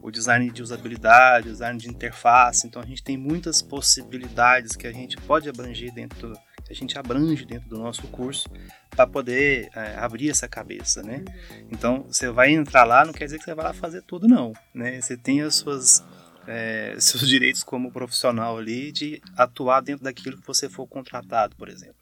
o 0.03 0.11
design 0.11 0.51
de 0.51 0.61
usabilidade, 0.61 1.47
o 1.47 1.51
design 1.51 1.79
de 1.79 1.89
interface. 1.89 2.67
Então 2.67 2.79
a 2.79 2.85
gente 2.85 3.03
tem 3.03 3.17
muitas 3.17 3.63
possibilidades 3.63 4.75
que 4.75 4.85
a 4.85 4.93
gente 4.93 5.17
pode 5.17 5.49
abranger 5.49 5.91
dentro 5.91 6.37
a 6.69 6.75
gente 6.75 6.97
abrange 6.97 7.45
dentro 7.45 7.69
do 7.69 7.77
nosso 7.77 8.07
curso 8.07 8.49
para 8.89 9.07
poder 9.07 9.69
é, 9.75 9.95
abrir 9.95 10.29
essa 10.29 10.47
cabeça, 10.47 11.01
né? 11.01 11.23
Uhum. 11.51 11.67
Então, 11.71 12.03
você 12.03 12.29
vai 12.29 12.51
entrar 12.51 12.83
lá, 12.83 13.05
não 13.05 13.13
quer 13.13 13.25
dizer 13.25 13.37
que 13.37 13.45
você 13.45 13.53
vai 13.53 13.65
lá 13.65 13.73
fazer 13.73 14.01
tudo, 14.03 14.27
não, 14.27 14.53
né? 14.73 14.99
Você 14.99 15.15
tem 15.15 15.41
as 15.41 15.55
suas 15.55 16.03
é, 16.47 16.95
seus 17.01 17.27
direitos 17.27 17.63
como 17.63 17.91
profissional 17.91 18.57
ali 18.57 18.91
de 18.91 19.21
atuar 19.35 19.81
dentro 19.81 20.03
daquilo 20.03 20.37
que 20.37 20.47
você 20.47 20.69
for 20.69 20.87
contratado, 20.87 21.55
por 21.55 21.69
exemplo. 21.69 21.95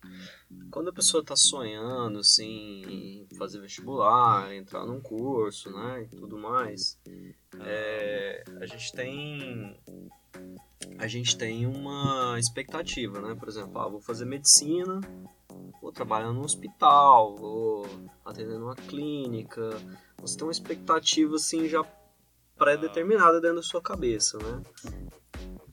Quando 0.70 0.90
a 0.90 0.94
pessoa 0.94 1.22
está 1.22 1.36
sonhando, 1.36 2.20
assim, 2.20 2.84
em 2.88 3.28
fazer 3.38 3.60
vestibular, 3.60 4.54
entrar 4.54 4.86
num 4.86 5.02
curso, 5.02 5.72
né, 5.72 6.04
e 6.12 6.16
tudo 6.16 6.38
mais, 6.38 7.00
é, 7.60 8.44
a 8.62 8.66
gente 8.66 8.92
tem 8.94 9.78
a 10.98 11.08
gente 11.08 11.38
tem 11.38 11.66
uma 11.66 12.38
expectativa, 12.40 13.20
né? 13.22 13.36
Por 13.36 13.48
exemplo, 13.48 13.80
ah, 13.80 13.88
vou 13.88 14.00
fazer 14.00 14.26
medicina, 14.26 15.02
vou 15.82 15.92
trabalhar 15.92 16.32
no 16.32 16.44
hospital, 16.44 17.36
vou 17.36 17.86
atender 18.24 18.58
numa 18.58 18.76
clínica. 18.76 19.70
Você 20.22 20.38
tem 20.38 20.48
uma 20.48 20.52
expectativa 20.52 21.36
assim 21.36 21.68
já 21.68 21.84
pré-determinada 22.58 23.42
dentro 23.42 23.58
da 23.58 23.64
sua 23.64 23.82
cabeça, 23.82 24.38
né? 24.38 24.64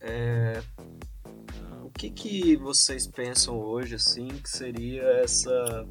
É... 0.01 0.63
O 1.85 1.91
que 1.91 2.11
que 2.11 2.57
vocês 2.57 3.07
pensam 3.07 3.57
hoje 3.59 3.95
assim 3.95 4.29
que 4.29 4.49
seria 4.49 5.03
essa 5.03 5.87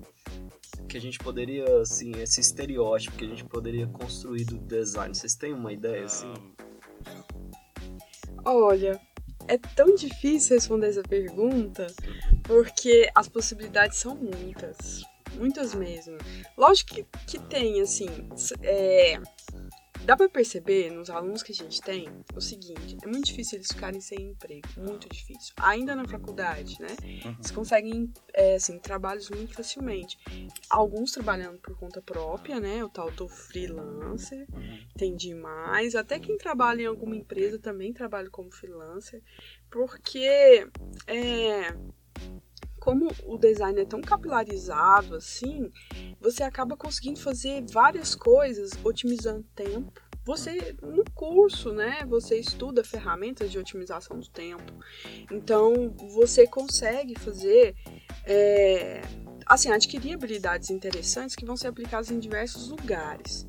que 0.89 0.97
a 0.97 1.01
gente 1.01 1.17
poderia 1.19 1.81
assim 1.81 2.11
esse 2.17 2.41
estereótipo 2.41 3.15
que 3.15 3.23
a 3.23 3.27
gente 3.27 3.45
poderia 3.45 3.87
construir 3.87 4.43
do 4.45 4.57
design? 4.57 5.15
Vocês 5.15 5.35
têm 5.35 5.53
uma 5.53 5.71
ideia 5.71 6.05
assim? 6.05 6.33
Olha, 8.43 8.99
é 9.47 9.57
tão 9.57 9.95
difícil 9.95 10.55
responder 10.55 10.87
essa 10.87 11.03
pergunta 11.03 11.87
porque 12.43 13.09
as 13.13 13.27
possibilidades 13.27 13.97
são 13.97 14.15
muitas. 14.15 15.03
Muitas 15.35 15.73
mesmo. 15.73 16.17
Lógico 16.57 16.95
que, 16.95 17.05
que 17.25 17.39
tem, 17.39 17.81
assim. 17.81 18.07
É, 18.61 19.19
Dá 20.05 20.17
para 20.17 20.27
perceber 20.27 20.89
nos 20.89 21.09
alunos 21.09 21.43
que 21.43 21.51
a 21.51 21.55
gente 21.55 21.81
tem 21.81 22.09
o 22.35 22.41
seguinte: 22.41 22.97
é 23.01 23.07
muito 23.07 23.25
difícil 23.25 23.57
eles 23.57 23.71
ficarem 23.71 24.01
sem 24.01 24.31
emprego, 24.31 24.67
muito 24.77 25.07
difícil. 25.07 25.53
Ainda 25.57 25.95
na 25.95 26.07
faculdade, 26.07 26.75
né? 26.81 26.95
Uhum. 27.03 27.35
Eles 27.37 27.51
conseguem, 27.51 28.11
é, 28.33 28.55
assim, 28.55 28.79
trabalhos 28.79 29.29
muito 29.29 29.53
facilmente. 29.53 30.17
Alguns 30.69 31.11
trabalhando 31.11 31.59
por 31.59 31.75
conta 31.77 32.01
própria, 32.01 32.59
né? 32.59 32.83
O 32.83 32.89
tal 32.89 33.11
do 33.11 33.27
freelancer, 33.27 34.47
uhum. 34.53 34.79
tem 34.97 35.15
demais. 35.15 35.95
Até 35.95 36.19
quem 36.19 36.37
trabalha 36.37 36.81
em 36.81 36.87
alguma 36.87 37.15
empresa 37.15 37.59
também 37.59 37.93
trabalha 37.93 38.29
como 38.29 38.51
freelancer, 38.51 39.21
porque 39.69 40.67
é 41.07 41.75
como 42.81 43.13
o 43.25 43.37
design 43.37 43.79
é 43.79 43.85
tão 43.85 44.01
capilarizado 44.01 45.15
assim, 45.15 45.71
você 46.19 46.41
acaba 46.41 46.75
conseguindo 46.75 47.19
fazer 47.19 47.63
várias 47.71 48.15
coisas 48.15 48.71
otimizando 48.83 49.45
tempo. 49.55 49.93
Você, 50.25 50.75
no 50.81 51.03
curso, 51.13 51.71
né, 51.71 52.03
você 52.07 52.39
estuda 52.39 52.83
ferramentas 52.83 53.51
de 53.51 53.59
otimização 53.59 54.19
do 54.19 54.27
tempo. 54.29 54.73
Então, 55.31 55.95
você 56.13 56.47
consegue 56.47 57.17
fazer, 57.19 57.75
é, 58.25 59.01
assim, 59.45 59.71
adquirir 59.71 60.15
habilidades 60.15 60.71
interessantes 60.71 61.35
que 61.35 61.45
vão 61.45 61.55
ser 61.55 61.67
aplicadas 61.67 62.09
em 62.09 62.19
diversos 62.19 62.69
lugares. 62.69 63.45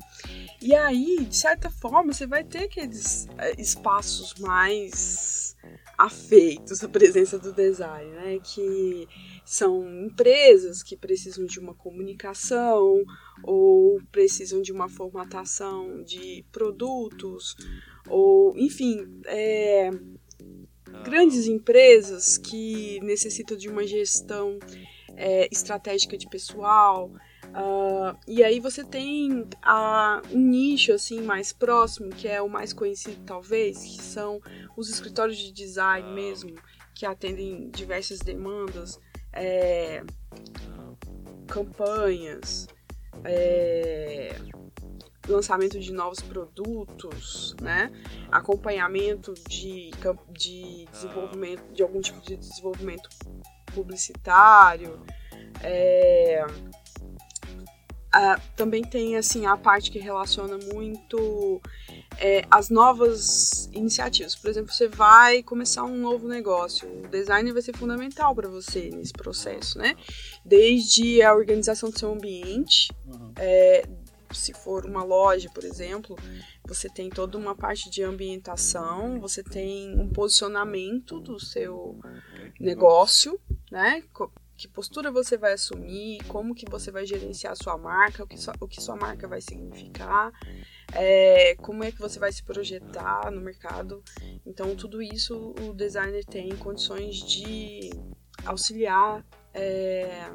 E 0.61 0.75
aí, 0.75 1.25
de 1.27 1.35
certa 1.35 1.71
forma, 1.71 2.13
você 2.13 2.27
vai 2.27 2.43
ter 2.43 2.65
aqueles 2.65 3.27
é, 3.37 3.59
espaços 3.59 4.35
mais 4.35 5.52
afeitos 5.97 6.83
à 6.83 6.89
presença 6.89 7.37
do 7.37 7.53
design, 7.53 8.11
né? 8.11 8.39
Que 8.39 9.07
são 9.45 9.87
empresas 10.05 10.81
que 10.81 10.97
precisam 10.97 11.45
de 11.45 11.59
uma 11.59 11.73
comunicação 11.73 13.03
ou 13.43 14.01
precisam 14.11 14.61
de 14.61 14.71
uma 14.71 14.89
formatação 14.89 16.03
de 16.03 16.45
produtos 16.51 17.55
ou, 18.07 18.57
enfim, 18.57 19.21
é, 19.25 19.89
grandes 21.03 21.47
empresas 21.47 22.37
que 22.37 22.99
necessitam 23.01 23.57
de 23.57 23.69
uma 23.69 23.85
gestão 23.85 24.59
é, 25.15 25.47
estratégica 25.51 26.17
de 26.17 26.27
pessoal. 26.27 27.11
Uh, 27.53 28.17
e 28.27 28.43
aí 28.43 28.59
você 28.59 28.83
tem 28.83 29.41
uh, 29.41 30.27
um 30.31 30.39
nicho 30.39 30.91
assim 30.91 31.21
mais 31.21 31.53
próximo, 31.53 32.09
que 32.09 32.27
é 32.27 32.41
o 32.41 32.49
mais 32.49 32.73
conhecido 32.73 33.21
talvez, 33.25 33.77
que 33.77 34.01
são 34.01 34.41
os 34.75 34.89
escritórios 34.89 35.37
de 35.37 35.51
design 35.51 36.11
mesmo, 36.13 36.55
que 36.95 37.05
atendem 37.05 37.69
diversas 37.69 38.19
demandas, 38.19 38.99
é, 39.31 40.03
campanhas, 41.47 42.67
é, 43.23 44.35
lançamento 45.27 45.79
de 45.79 45.93
novos 45.93 46.21
produtos, 46.21 47.55
né? 47.61 47.91
acompanhamento 48.31 49.33
de, 49.47 49.91
de 50.31 50.85
desenvolvimento, 50.91 51.63
de 51.71 51.83
algum 51.83 52.01
tipo 52.01 52.19
de 52.21 52.35
desenvolvimento 52.35 53.09
publicitário. 53.73 55.01
É, 55.61 56.45
Uh, 58.15 58.39
também 58.55 58.83
tem 58.83 59.17
assim 59.17 59.47
a 59.47 59.57
parte 59.57 59.89
que 59.89 59.97
relaciona 59.97 60.59
muito 60.71 61.59
é, 62.19 62.43
as 62.49 62.69
novas 62.69 63.69
iniciativas. 63.73 64.35
Por 64.35 64.49
exemplo, 64.49 64.71
você 64.71 64.87
vai 64.87 65.41
começar 65.41 65.83
um 65.83 65.97
novo 65.97 66.27
negócio, 66.27 66.87
o 66.87 67.07
design 67.07 67.51
vai 67.51 67.61
ser 67.61 67.75
fundamental 67.75 68.35
para 68.35 68.47
você 68.47 68.89
nesse 68.91 69.13
processo, 69.13 69.79
né? 69.79 69.95
Desde 70.45 71.21
a 71.23 71.33
organização 71.33 71.89
do 71.89 71.97
seu 71.97 72.13
ambiente, 72.13 72.91
uhum. 73.07 73.33
é, 73.37 73.83
se 74.31 74.53
for 74.53 74.85
uma 74.85 75.03
loja, 75.03 75.49
por 75.53 75.63
exemplo, 75.63 76.17
você 76.67 76.89
tem 76.89 77.09
toda 77.09 77.37
uma 77.37 77.55
parte 77.55 77.89
de 77.89 78.03
ambientação, 78.03 79.19
você 79.19 79.43
tem 79.43 79.99
um 79.99 80.09
posicionamento 80.09 81.19
do 81.19 81.39
seu 81.39 81.99
negócio, 82.59 83.39
né? 83.71 84.03
Que 84.63 84.67
postura 84.69 85.11
você 85.11 85.37
vai 85.37 85.53
assumir, 85.53 86.23
como 86.29 86.55
que 86.55 86.65
você 86.69 86.89
vai 86.89 87.05
gerenciar 87.05 87.51
a 87.51 87.55
sua 87.55 87.77
marca, 87.77 88.23
o 88.23 88.27
que 88.27 88.37
sua, 88.37 88.53
o 88.61 88.67
que 88.67 88.81
sua 88.81 88.95
marca 88.95 89.27
vai 89.27 89.41
significar. 89.41 90.31
é, 90.93 91.55
como 91.55 91.83
é 91.83 91.91
que 91.91 91.99
você 91.99 92.17
vai 92.17 92.31
se 92.31 92.41
projetar 92.43 93.29
no 93.29 93.41
mercado. 93.41 94.01
Então, 94.45 94.73
tudo 94.75 95.01
isso 95.01 95.53
o 95.61 95.73
designer 95.73 96.23
tem 96.23 96.55
condições 96.55 97.17
de 97.17 97.89
auxiliar 98.45 99.25
é, 99.53 100.29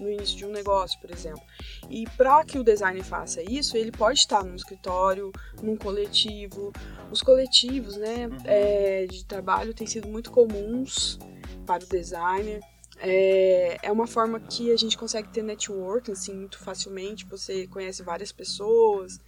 no 0.00 0.10
início 0.10 0.36
de 0.36 0.44
um 0.44 0.50
negócio, 0.50 1.00
por 1.00 1.10
exemplo. 1.10 1.42
E 1.88 2.04
para 2.16 2.44
que 2.44 2.58
o 2.58 2.64
designer 2.64 3.04
faça 3.04 3.42
isso, 3.42 3.76
ele 3.76 3.92
pode 3.92 4.18
estar 4.18 4.42
num 4.42 4.56
escritório, 4.56 5.30
num 5.62 5.76
coletivo. 5.76 6.72
Os 7.12 7.22
coletivos 7.22 7.96
né, 7.96 8.26
uhum. 8.26 8.38
é, 8.44 9.06
de 9.06 9.24
trabalho 9.24 9.72
têm 9.72 9.86
sido 9.86 10.08
muito 10.08 10.32
comuns 10.32 11.18
para 11.64 11.84
o 11.84 11.86
designer. 11.86 12.60
É, 13.04 13.78
é 13.82 13.90
uma 13.90 14.06
forma 14.06 14.38
que 14.38 14.70
a 14.70 14.76
gente 14.76 14.96
consegue 14.96 15.28
ter 15.28 15.42
network 15.42 16.12
assim, 16.12 16.34
muito 16.34 16.58
facilmente. 16.58 17.26
Você 17.26 17.66
conhece 17.66 18.02
várias 18.02 18.30
pessoas 18.30 19.18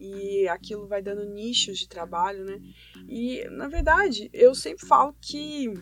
e 0.00 0.48
aquilo 0.48 0.86
vai 0.86 1.02
dando 1.02 1.26
nichos 1.26 1.78
de 1.78 1.88
trabalho, 1.88 2.44
né? 2.44 2.58
E, 3.06 3.44
na 3.50 3.68
verdade, 3.68 4.30
eu 4.32 4.54
sempre 4.54 4.86
falo 4.86 5.14
que 5.20 5.72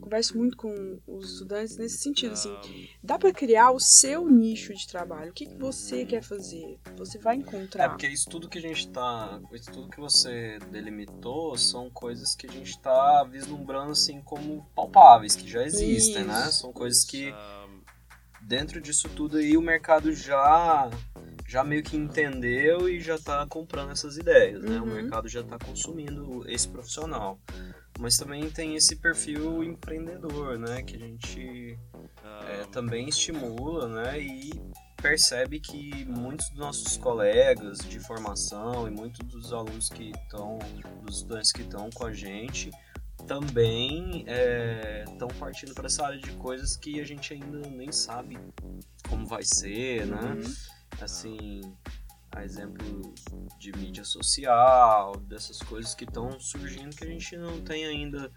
converso 0.00 0.36
muito 0.36 0.56
com 0.56 0.98
os 1.06 1.32
estudantes 1.32 1.76
nesse 1.76 1.98
sentido, 1.98 2.32
assim, 2.32 2.54
dá 3.02 3.18
para 3.18 3.32
criar 3.32 3.70
o 3.70 3.80
seu 3.80 4.28
nicho 4.28 4.74
de 4.74 4.86
trabalho. 4.86 5.30
O 5.30 5.34
que, 5.34 5.46
que 5.46 5.56
você 5.56 6.04
quer 6.04 6.22
fazer? 6.22 6.78
Você 6.96 7.18
vai 7.18 7.36
encontrar. 7.36 7.84
É 7.84 7.88
porque 7.88 8.08
isso 8.08 8.28
tudo 8.28 8.48
que 8.48 8.58
a 8.58 8.62
gente 8.62 8.88
tá, 8.88 9.40
isso 9.52 9.70
tudo 9.70 9.88
que 9.88 10.00
você 10.00 10.58
delimitou 10.70 11.56
são 11.56 11.90
coisas 11.90 12.34
que 12.34 12.46
a 12.46 12.50
gente 12.50 12.70
está 12.70 13.24
vislumbrando 13.24 13.92
assim 13.92 14.20
como 14.22 14.66
palpáveis, 14.74 15.36
que 15.36 15.48
já 15.48 15.62
existem, 15.64 16.24
né? 16.24 16.34
isso. 16.34 16.46
né? 16.46 16.50
São 16.50 16.72
coisas 16.72 17.04
que 17.04 17.32
dentro 18.42 18.80
disso 18.80 19.08
tudo 19.10 19.36
aí 19.36 19.56
o 19.56 19.62
mercado 19.62 20.12
já 20.12 20.90
já 21.46 21.64
meio 21.64 21.82
que 21.82 21.96
entendeu 21.96 22.88
e 22.88 23.00
já 23.00 23.14
está 23.14 23.46
comprando 23.46 23.90
essas 23.90 24.18
ideias, 24.18 24.62
né? 24.62 24.78
Uhum. 24.78 24.82
O 24.82 24.86
mercado 24.86 25.28
já 25.28 25.40
está 25.40 25.58
consumindo 25.58 26.44
esse 26.46 26.68
profissional 26.68 27.38
mas 27.98 28.16
também 28.16 28.48
tem 28.48 28.76
esse 28.76 28.96
perfil 28.96 29.62
empreendedor, 29.64 30.58
né, 30.58 30.82
que 30.82 30.96
a 30.96 30.98
gente 30.98 31.78
é, 32.48 32.64
também 32.72 33.08
estimula, 33.08 33.88
né, 33.88 34.20
e 34.20 34.52
percebe 34.96 35.60
que 35.60 36.04
muitos 36.04 36.48
dos 36.50 36.58
nossos 36.58 36.96
colegas 36.96 37.78
de 37.78 38.00
formação 38.00 38.88
e 38.88 38.90
muitos 38.90 39.26
dos 39.26 39.52
alunos 39.52 39.88
que 39.88 40.10
estão, 40.10 40.58
dos 41.02 41.16
estudantes 41.16 41.52
que 41.52 41.62
estão 41.62 41.90
com 41.90 42.06
a 42.06 42.12
gente, 42.12 42.70
também 43.26 44.24
estão 45.10 45.28
é, 45.28 45.34
partindo 45.38 45.74
para 45.74 45.86
essa 45.86 46.06
área 46.06 46.18
de 46.18 46.30
coisas 46.32 46.76
que 46.76 47.00
a 47.00 47.04
gente 47.04 47.34
ainda 47.34 47.68
nem 47.68 47.92
sabe 47.92 48.38
como 49.08 49.26
vai 49.26 49.42
ser, 49.42 50.06
né? 50.06 50.34
Uhum. 50.34 50.54
Assim, 51.00 51.60
a 52.38 52.44
exemplo 52.44 53.14
de 53.58 53.72
mídia 53.76 54.04
social, 54.04 55.16
dessas 55.16 55.58
coisas 55.58 55.94
que 55.94 56.04
estão 56.04 56.38
surgindo 56.38 56.94
que 56.94 57.04
a 57.04 57.08
gente 57.08 57.36
não 57.36 57.60
tem 57.60 57.84
ainda 57.84 58.30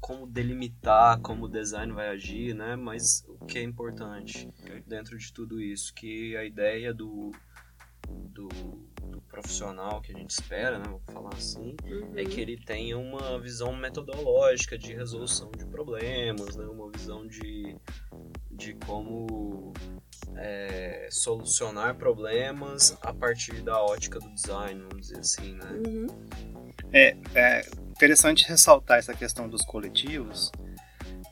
como 0.00 0.26
delimitar 0.26 1.20
como 1.20 1.46
o 1.46 1.48
design 1.48 1.92
vai 1.92 2.08
agir, 2.08 2.54
né? 2.54 2.76
Mas 2.76 3.24
o 3.28 3.46
que 3.46 3.58
é 3.58 3.62
importante 3.62 4.48
dentro 4.86 5.16
de 5.16 5.32
tudo 5.32 5.60
isso, 5.60 5.94
que 5.94 6.36
a 6.36 6.44
ideia 6.44 6.92
do, 6.92 7.32
do, 8.08 8.48
do 9.10 9.20
profissional 9.22 10.00
que 10.00 10.12
a 10.12 10.18
gente 10.18 10.30
espera, 10.30 10.78
né? 10.78 10.88
Vou 10.88 11.02
falar 11.12 11.34
assim, 11.34 11.76
uhum. 11.84 12.12
é 12.16 12.24
que 12.24 12.40
ele 12.40 12.56
tenha 12.56 12.98
uma 12.98 13.40
visão 13.40 13.74
metodológica 13.74 14.78
de 14.78 14.94
resolução 14.94 15.50
de 15.50 15.66
problemas, 15.66 16.56
né? 16.56 16.64
Uma 16.66 16.90
visão 16.90 17.26
de, 17.26 17.76
de 18.58 18.74
como 18.74 19.72
é, 20.36 21.08
solucionar 21.10 21.94
problemas 21.94 22.98
a 23.00 23.14
partir 23.14 23.62
da 23.62 23.80
ótica 23.80 24.18
do 24.18 24.28
design, 24.34 24.82
vamos 24.82 25.06
dizer 25.06 25.20
assim, 25.20 25.54
né? 25.54 25.70
Uhum. 25.86 26.06
É, 26.92 27.16
é 27.34 27.70
interessante 27.90 28.46
ressaltar 28.46 28.98
essa 28.98 29.14
questão 29.14 29.48
dos 29.48 29.62
coletivos, 29.64 30.50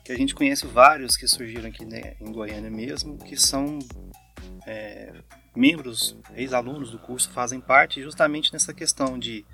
que 0.04 0.12
a 0.12 0.16
gente 0.16 0.34
conhece 0.34 0.66
vários 0.66 1.16
que 1.16 1.26
surgiram 1.26 1.68
aqui 1.68 1.84
né, 1.84 2.14
em 2.20 2.30
Goiânia 2.30 2.70
mesmo, 2.70 3.18
que 3.18 3.36
são 3.36 3.80
é, 4.66 5.12
membros, 5.54 6.16
ex-alunos 6.34 6.92
do 6.92 6.98
curso, 6.98 7.30
fazem 7.30 7.60
parte 7.60 8.00
justamente 8.00 8.52
nessa 8.52 8.72
questão 8.72 9.18
de 9.18 9.44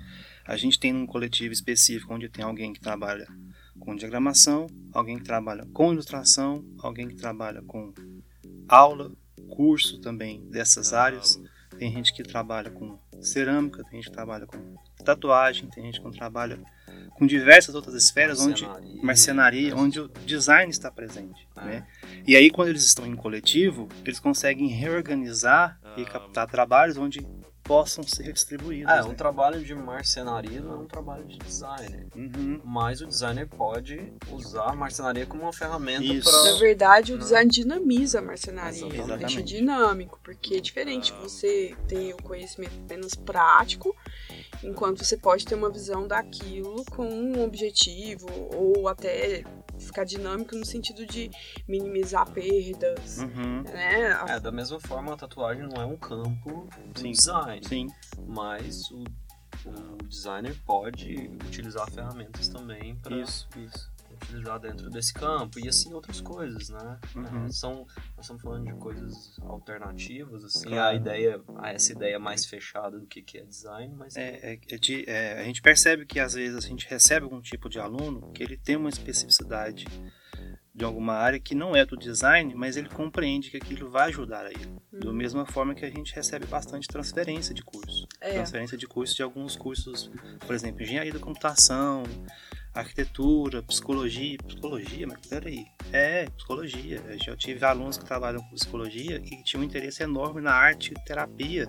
a 0.45 0.55
gente 0.57 0.79
tem 0.79 0.93
um 0.93 1.07
coletivo 1.07 1.53
específico 1.53 2.13
onde 2.13 2.29
tem 2.29 2.43
alguém 2.43 2.73
que 2.73 2.79
trabalha 2.79 3.27
com 3.79 3.95
diagramação, 3.95 4.67
alguém 4.91 5.17
que 5.17 5.23
trabalha 5.23 5.65
com 5.73 5.91
ilustração, 5.91 6.63
alguém 6.79 7.07
que 7.07 7.15
trabalha 7.15 7.61
com 7.61 7.93
aula, 8.67 9.11
curso 9.49 9.99
também 9.99 10.47
dessas 10.49 10.93
áreas. 10.93 11.39
Tem 11.77 11.91
gente 11.91 12.13
que 12.13 12.23
trabalha 12.23 12.69
com 12.69 12.97
cerâmica, 13.21 13.83
tem 13.83 14.01
gente 14.01 14.09
que 14.09 14.15
trabalha 14.15 14.45
com 14.45 14.75
tatuagem, 15.03 15.69
tem 15.69 15.83
gente 15.85 16.01
que 16.01 16.11
trabalha 16.11 16.59
com 17.15 17.25
diversas 17.25 17.75
outras 17.75 17.95
esferas, 17.95 18.39
onde 18.39 18.67
marcenaria, 19.01 19.75
onde 19.75 19.99
o 19.99 20.07
design 20.25 20.69
está 20.71 20.89
presente. 20.91 21.47
É. 21.57 21.65
Né? 21.65 21.87
E 22.25 22.35
aí, 22.35 22.49
quando 22.49 22.69
eles 22.69 22.85
estão 22.85 23.05
em 23.05 23.15
coletivo, 23.15 23.87
eles 24.03 24.19
conseguem 24.19 24.67
reorganizar 24.67 25.79
e 25.97 26.05
captar 26.05 26.47
trabalhos 26.47 26.97
onde 26.97 27.25
possam 27.73 28.03
ser 28.03 28.31
distribuídos. 28.31 28.91
É, 28.91 29.01
né? 29.01 29.03
um 29.03 29.15
trabalho 29.15 29.63
de 29.63 29.73
marcenaria 29.73 30.61
não 30.61 30.73
é 30.73 30.77
um 30.77 30.85
trabalho 30.85 31.25
de 31.25 31.39
designer. 31.39 32.07
Uhum. 32.15 32.61
Mas 32.63 33.01
o 33.01 33.07
designer 33.07 33.47
pode 33.47 34.13
usar 34.31 34.69
a 34.69 34.75
marcenaria 34.75 35.25
como 35.25 35.41
uma 35.41 35.53
ferramenta 35.53 36.07
para. 36.23 36.51
Na 36.51 36.59
verdade, 36.59 37.13
o 37.13 37.17
design 37.17 37.49
dinamiza 37.49 38.19
a 38.19 38.21
marcenaria, 38.21 39.17
deixa 39.17 39.41
dinâmico, 39.41 40.19
porque 40.23 40.55
é 40.55 40.59
diferente 40.59 41.11
você 41.13 41.75
ter 41.87 42.13
o 42.13 42.21
conhecimento 42.21 42.73
apenas 42.85 43.15
prático, 43.15 43.95
enquanto 44.63 45.03
você 45.03 45.17
pode 45.17 45.43
ter 45.43 45.55
uma 45.55 45.71
visão 45.71 46.07
daquilo 46.07 46.85
com 46.91 47.07
um 47.07 47.43
objetivo 47.43 48.27
ou 48.55 48.87
até 48.87 49.43
ficar 49.83 50.03
dinâmico 50.03 50.55
no 50.55 50.65
sentido 50.65 51.05
de 51.05 51.29
minimizar 51.67 52.29
perdas, 52.31 53.19
uhum. 53.19 53.63
né? 53.63 54.11
É, 54.27 54.39
da 54.39 54.51
mesma 54.51 54.79
forma, 54.79 55.13
a 55.13 55.17
tatuagem 55.17 55.67
não 55.67 55.81
é 55.81 55.85
um 55.85 55.97
campo 55.97 56.67
do 56.93 56.99
Sim. 56.99 57.11
design. 57.11 57.67
Sim. 57.67 57.87
Mas 58.27 58.89
o, 58.91 59.03
o 59.65 60.03
designer 60.07 60.55
pode 60.65 61.29
utilizar 61.45 61.89
ferramentas 61.91 62.47
também 62.47 62.95
para 62.95 63.17
isso, 63.17 63.47
isso. 63.57 63.92
Utilizar 64.23 64.59
dentro 64.59 64.89
desse 64.89 65.13
campo 65.13 65.59
e 65.59 65.67
assim 65.67 65.93
outras 65.93 66.21
coisas, 66.21 66.69
né? 66.69 66.99
Uhum. 67.15 67.45
É, 67.45 67.49
são, 67.49 67.85
nós 68.15 68.21
estamos 68.25 68.41
falando 68.41 68.65
de 68.65 68.73
coisas 68.73 69.39
alternativas, 69.41 70.43
assim, 70.43 70.69
claro. 70.69 70.95
a 70.95 70.95
ideia, 70.95 71.41
essa 71.63 71.91
ideia 71.91 72.19
mais 72.19 72.45
fechada 72.45 72.99
do 72.99 73.05
que, 73.05 73.21
que 73.21 73.37
é 73.37 73.43
design, 73.43 73.93
mas... 73.95 74.15
É, 74.15 74.53
é, 74.53 74.59
é 74.69 74.77
de, 74.77 75.09
é, 75.09 75.39
a 75.39 75.43
gente 75.43 75.61
percebe 75.61 76.05
que 76.05 76.19
às 76.19 76.33
vezes 76.33 76.63
a 76.63 76.67
gente 76.67 76.87
recebe 76.87 77.23
algum 77.23 77.41
tipo 77.41 77.69
de 77.69 77.79
aluno 77.79 78.31
que 78.31 78.43
ele 78.43 78.57
tem 78.57 78.75
uma 78.75 78.89
especificidade 78.89 79.85
de 80.75 80.83
alguma 80.83 81.13
área 81.13 81.39
que 81.39 81.53
não 81.53 81.75
é 81.75 81.85
do 81.85 81.95
design, 81.95 82.55
mas 82.55 82.75
ele 82.75 82.89
compreende 82.89 83.51
que 83.51 83.57
aquilo 83.57 83.89
vai 83.91 84.09
ajudar 84.09 84.45
a 84.45 84.49
ele. 84.49 84.65
Uhum. 84.91 84.99
Da 84.99 85.13
mesma 85.13 85.45
forma 85.45 85.75
que 85.75 85.85
a 85.85 85.89
gente 85.89 86.15
recebe 86.15 86.47
bastante 86.47 86.87
transferência 86.87 87.53
de 87.53 87.61
curso. 87.61 88.07
É. 88.19 88.33
Transferência 88.33 88.75
de 88.77 88.87
curso 88.87 89.15
de 89.15 89.21
alguns 89.21 89.55
cursos, 89.55 90.09
por 90.45 90.55
exemplo, 90.55 90.81
engenharia 90.81 91.13
da 91.13 91.19
computação, 91.19 92.03
arquitetura, 92.73 93.61
psicologia. 93.61 94.37
Psicologia, 94.45 95.07
mas 95.07 95.25
peraí. 95.27 95.65
É, 95.91 96.25
psicologia. 96.31 97.01
Eu 97.07 97.19
já 97.19 97.35
tive 97.35 97.63
alunos 97.65 97.97
que 97.97 98.05
trabalham 98.05 98.41
com 98.41 98.55
psicologia 98.55 99.21
e 99.23 99.43
tinham 99.43 99.61
um 99.61 99.65
interesse 99.65 100.01
enorme 100.03 100.41
na 100.41 100.51
arte 100.51 100.91
e 100.91 101.05
terapia. 101.05 101.67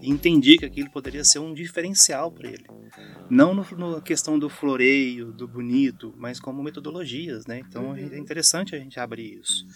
E 0.00 0.10
entendi 0.10 0.56
que 0.56 0.64
aquilo 0.64 0.90
poderia 0.90 1.24
ser 1.24 1.38
um 1.38 1.52
diferencial 1.52 2.32
para 2.32 2.48
ele. 2.48 2.66
Não 3.30 3.52
no, 3.52 3.64
na 3.76 4.00
questão 4.00 4.38
do 4.38 4.48
floreio, 4.48 5.32
do 5.32 5.46
bonito, 5.46 6.14
mas 6.16 6.40
como 6.40 6.62
metodologias, 6.62 7.46
né? 7.46 7.58
Então 7.58 7.90
uhum. 7.90 7.96
é 7.96 8.18
interessante 8.18 8.74
a 8.74 8.78
gente 8.78 8.98
abrir 8.98 9.38
isso. 9.38 9.66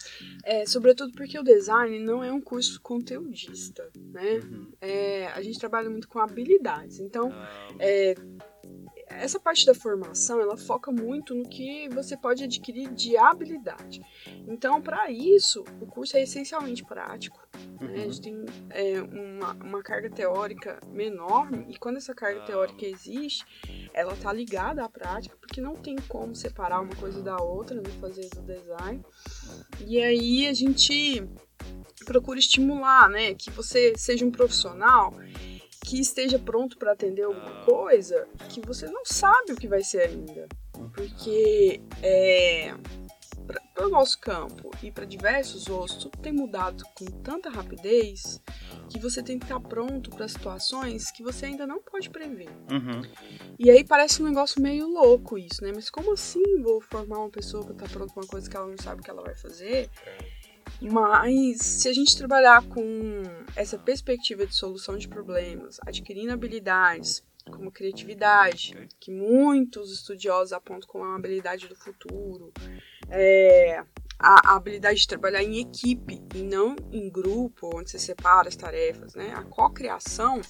É, 0.45 0.65
sobretudo 0.65 1.13
porque 1.13 1.39
o 1.39 1.43
design 1.43 1.99
não 1.99 2.25
é 2.25 2.33
um 2.33 2.41
curso 2.41 2.81
conteudista, 2.81 3.89
né? 3.97 4.41
Uhum. 4.43 4.73
É, 4.81 5.27
a 5.29 5.43
gente 5.43 5.59
trabalha 5.59 5.91
muito 5.91 6.09
com 6.09 6.19
habilidades. 6.19 6.99
Então, 6.99 7.31
é, 7.79 8.15
essa 9.19 9.39
parte 9.39 9.67
da 9.67 9.75
formação 9.75 10.41
ela 10.41 10.57
foca 10.57 10.91
muito 10.91 11.35
no 11.35 11.49
que 11.49 11.89
você 11.91 12.17
pode 12.17 12.45
adquirir 12.45 12.93
de 12.93 13.17
habilidade. 13.17 14.01
Então, 14.47 14.81
para 14.81 15.11
isso, 15.11 15.65
o 15.81 15.87
curso 15.87 16.17
é 16.17 16.23
essencialmente 16.23 16.85
prático. 16.85 17.41
Uhum. 17.81 17.89
Né? 17.89 17.95
A 17.95 17.99
gente 17.99 18.21
tem 18.21 18.45
é, 18.71 19.01
uma, 19.03 19.53
uma, 19.55 19.83
carga 19.83 20.11
teórica 20.11 20.79
menor, 20.89 21.49
e 21.69 21.77
quando 21.79 21.97
essa 21.97 22.15
carga 22.15 22.41
teórica 22.43 22.87
existe, 22.87 23.45
ela 23.93 24.15
está 24.15 24.33
ligada 24.33 24.85
à 24.85 24.89
prática, 24.89 25.37
porque 25.41 25.61
não 25.61 25.75
tem 25.77 25.97
como 26.09 26.35
separar 26.35 26.81
uma 26.81 26.95
coisa 26.97 27.23
da 27.23 27.37
outra 27.37 27.77
no 27.77 27.91
fazer 28.01 28.29
do 28.31 28.43
design. 28.43 29.03
E 29.87 30.01
aí 30.03 30.47
a 30.47 30.53
gente 30.53 31.27
procura 32.05 32.39
estimular, 32.39 33.09
né, 33.09 33.35
que 33.35 33.51
você 33.51 33.93
seja 33.97 34.25
um 34.25 34.31
profissional 34.31 35.15
que 35.85 36.01
esteja 36.01 36.39
pronto 36.39 36.79
para 36.79 36.93
atender 36.93 37.23
alguma 37.23 37.65
coisa 37.65 38.29
que 38.49 38.61
você 38.61 38.87
não 38.87 39.05
sabe 39.05 39.53
o 39.53 39.57
que 39.57 39.69
vai 39.69 39.83
ser 39.83 40.03
ainda. 40.03 40.49
Porque 40.95 41.81
é, 42.03 42.75
para 43.75 43.87
o 43.87 43.91
nosso 43.91 44.19
campo 44.21 44.71
e 44.83 44.91
para 44.91 45.05
diversos 45.05 45.69
outros, 45.69 46.05
tudo 46.05 46.19
tem 46.19 46.33
mudado 46.33 46.85
com 46.95 47.05
tanta 47.05 47.51
rapidez 47.51 48.41
que 48.89 48.99
você 48.99 49.23
tem 49.23 49.39
que 49.39 49.45
estar 49.45 49.61
pronto 49.61 50.11
para 50.11 50.29
situações 50.29 51.11
que 51.11 51.23
você 51.23 51.47
ainda 51.47 51.67
não 51.67 51.81
pode 51.81 52.11
prever. 52.11 52.49
Uhum. 52.71 53.03
E 53.59 53.71
aí 53.71 53.83
parece 53.83 54.23
um 54.23 54.27
negócio 54.27 54.63
meio 54.63 54.87
louco 54.87 55.39
isso, 55.39 55.65
né? 55.65 55.73
Mas 55.75 55.91
como 55.91 56.13
assim 56.13 56.63
vou 56.63 56.81
formar 56.81 57.19
uma 57.19 57.31
pessoa 57.31 57.65
para 57.65 57.75
estar 57.75 57.89
pronta 57.89 58.13
para 58.13 58.23
uma 58.23 58.29
coisa 58.29 58.49
que 58.49 58.57
ela 58.57 58.67
não 58.67 58.79
sabe 58.79 59.01
o 59.01 59.05
que 59.05 59.11
ela 59.11 59.23
vai 59.23 59.35
fazer? 59.35 59.91
Mas 60.91 61.59
se 61.61 61.89
a 61.89 61.93
gente 61.93 62.17
trabalhar 62.17 62.67
com 62.69 63.23
essa 63.55 63.79
perspectiva 63.79 64.47
de 64.47 64.55
solução 64.55 64.97
de 64.97 65.09
problemas, 65.09 65.79
adquirindo 65.87 66.33
habilidades 66.33 67.23
como 67.51 67.71
criatividade, 67.71 68.89
que 69.01 69.11
muitos 69.11 69.93
estudiosos 69.93 70.53
apontam 70.53 70.89
como 70.89 71.05
uma 71.05 71.17
habilidade 71.17 71.69
do 71.69 71.75
futuro, 71.75 72.53
é, 73.09 73.83
a, 74.19 74.55
habilidade 74.55 75.01
de 75.01 75.09
trabalhar 75.09 75.43
em 75.43 75.61
equipe 75.61 76.23
e 76.35 76.43
não 76.43 76.77
em 76.93 77.11
grupo, 77.11 77.71
onde 77.75 77.91
você 77.91 77.99
separa 77.99 78.49
as 78.49 78.57
tarefas, 78.57 79.15
né? 79.15 79.33
A 79.35 79.43
cocriação 79.43 80.41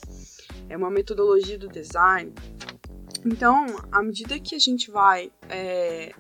é 0.69 0.77
uma 0.77 0.91
metodologia 0.91 1.59
do 1.59 1.69
design. 1.69 2.33
Então, 3.25 3.67
à 3.91 4.03
medida 4.03 4.39
que 4.41 4.55
a 4.55 4.59
gente 4.59 4.91
vai 4.91 5.31
é, 5.49 6.13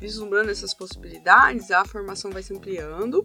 vislumbrando 0.00 0.50
essas 0.50 0.74
possibilidades, 0.74 1.70
a 1.70 1.84
formação 1.84 2.30
vai 2.30 2.42
se 2.42 2.54
ampliando 2.54 3.22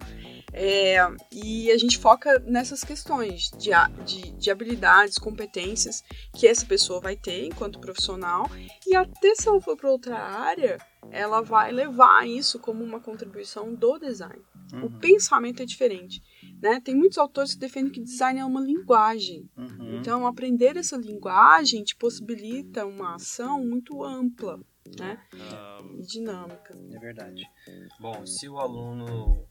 é, 0.52 0.96
e 1.30 1.70
a 1.70 1.76
gente 1.76 1.98
foca 1.98 2.38
nessas 2.40 2.82
questões 2.82 3.50
de, 3.58 3.70
de, 4.04 4.30
de, 4.32 4.50
habilidades, 4.50 5.18
competências 5.18 6.02
que 6.34 6.46
essa 6.46 6.64
pessoa 6.64 7.00
vai 7.00 7.14
ter 7.14 7.44
enquanto 7.44 7.78
profissional 7.78 8.50
e 8.86 8.96
até 8.96 9.34
se 9.34 9.48
ela 9.48 9.60
for 9.60 9.76
para 9.76 9.90
outra 9.90 10.18
área, 10.18 10.78
ela 11.10 11.42
vai 11.42 11.72
levar 11.72 12.26
isso 12.26 12.58
como 12.58 12.82
uma 12.82 13.00
contribuição 13.00 13.74
do 13.74 13.98
design. 13.98 14.42
Uhum. 14.72 14.86
O 14.86 14.90
pensamento 14.98 15.62
é 15.62 15.66
diferente. 15.66 16.22
Né? 16.60 16.80
Tem 16.80 16.94
muitos 16.94 17.18
autores 17.18 17.54
que 17.54 17.60
defendem 17.60 17.92
que 17.92 18.00
design 18.00 18.40
é 18.40 18.44
uma 18.44 18.60
linguagem. 18.60 19.48
Uhum. 19.56 19.98
Então, 19.98 20.26
aprender 20.26 20.76
essa 20.76 20.96
linguagem 20.96 21.84
te 21.84 21.94
possibilita 21.94 22.86
uma 22.86 23.14
ação 23.14 23.64
muito 23.64 24.02
ampla 24.02 24.60
né? 24.98 25.18
Um, 25.82 26.00
e 26.00 26.02
dinâmica. 26.02 26.78
É 26.92 26.98
verdade. 26.98 27.42
Bom, 28.00 28.24
se 28.26 28.48
o 28.48 28.58
aluno 28.58 29.46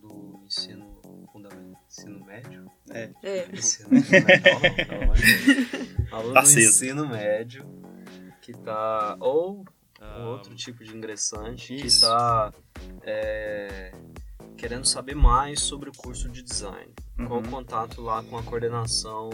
do 0.00 0.40
ensino 0.44 1.00
fundamental, 1.32 1.82
ensino 1.88 2.24
médio, 2.24 2.70
é, 2.90 3.10
é. 3.22 3.48
ensino 3.52 4.02
fundamental, 4.02 4.60
não, 6.10 6.18
aluno 6.18 6.34
tá 6.34 6.40
do 6.40 6.46
cedo. 6.46 6.68
ensino 6.68 7.08
médio 7.08 7.64
que 8.40 8.52
tá 8.52 9.16
ou 9.20 9.64
um 10.00 10.26
outro 10.28 10.54
tipo 10.54 10.84
de 10.84 10.96
ingressante 10.96 11.74
Isso. 11.74 11.80
que 11.80 11.86
está 11.86 12.54
é, 13.02 13.92
querendo 14.58 14.84
saber 14.84 15.14
mais 15.14 15.60
sobre 15.60 15.88
o 15.88 15.92
curso 15.92 16.28
de 16.28 16.42
design. 16.42 16.92
Uhum. 17.18 17.26
Qual 17.26 17.40
o 17.40 17.48
contato 17.48 18.02
lá 18.02 18.22
com 18.24 18.36
a 18.36 18.42
coordenação 18.42 19.30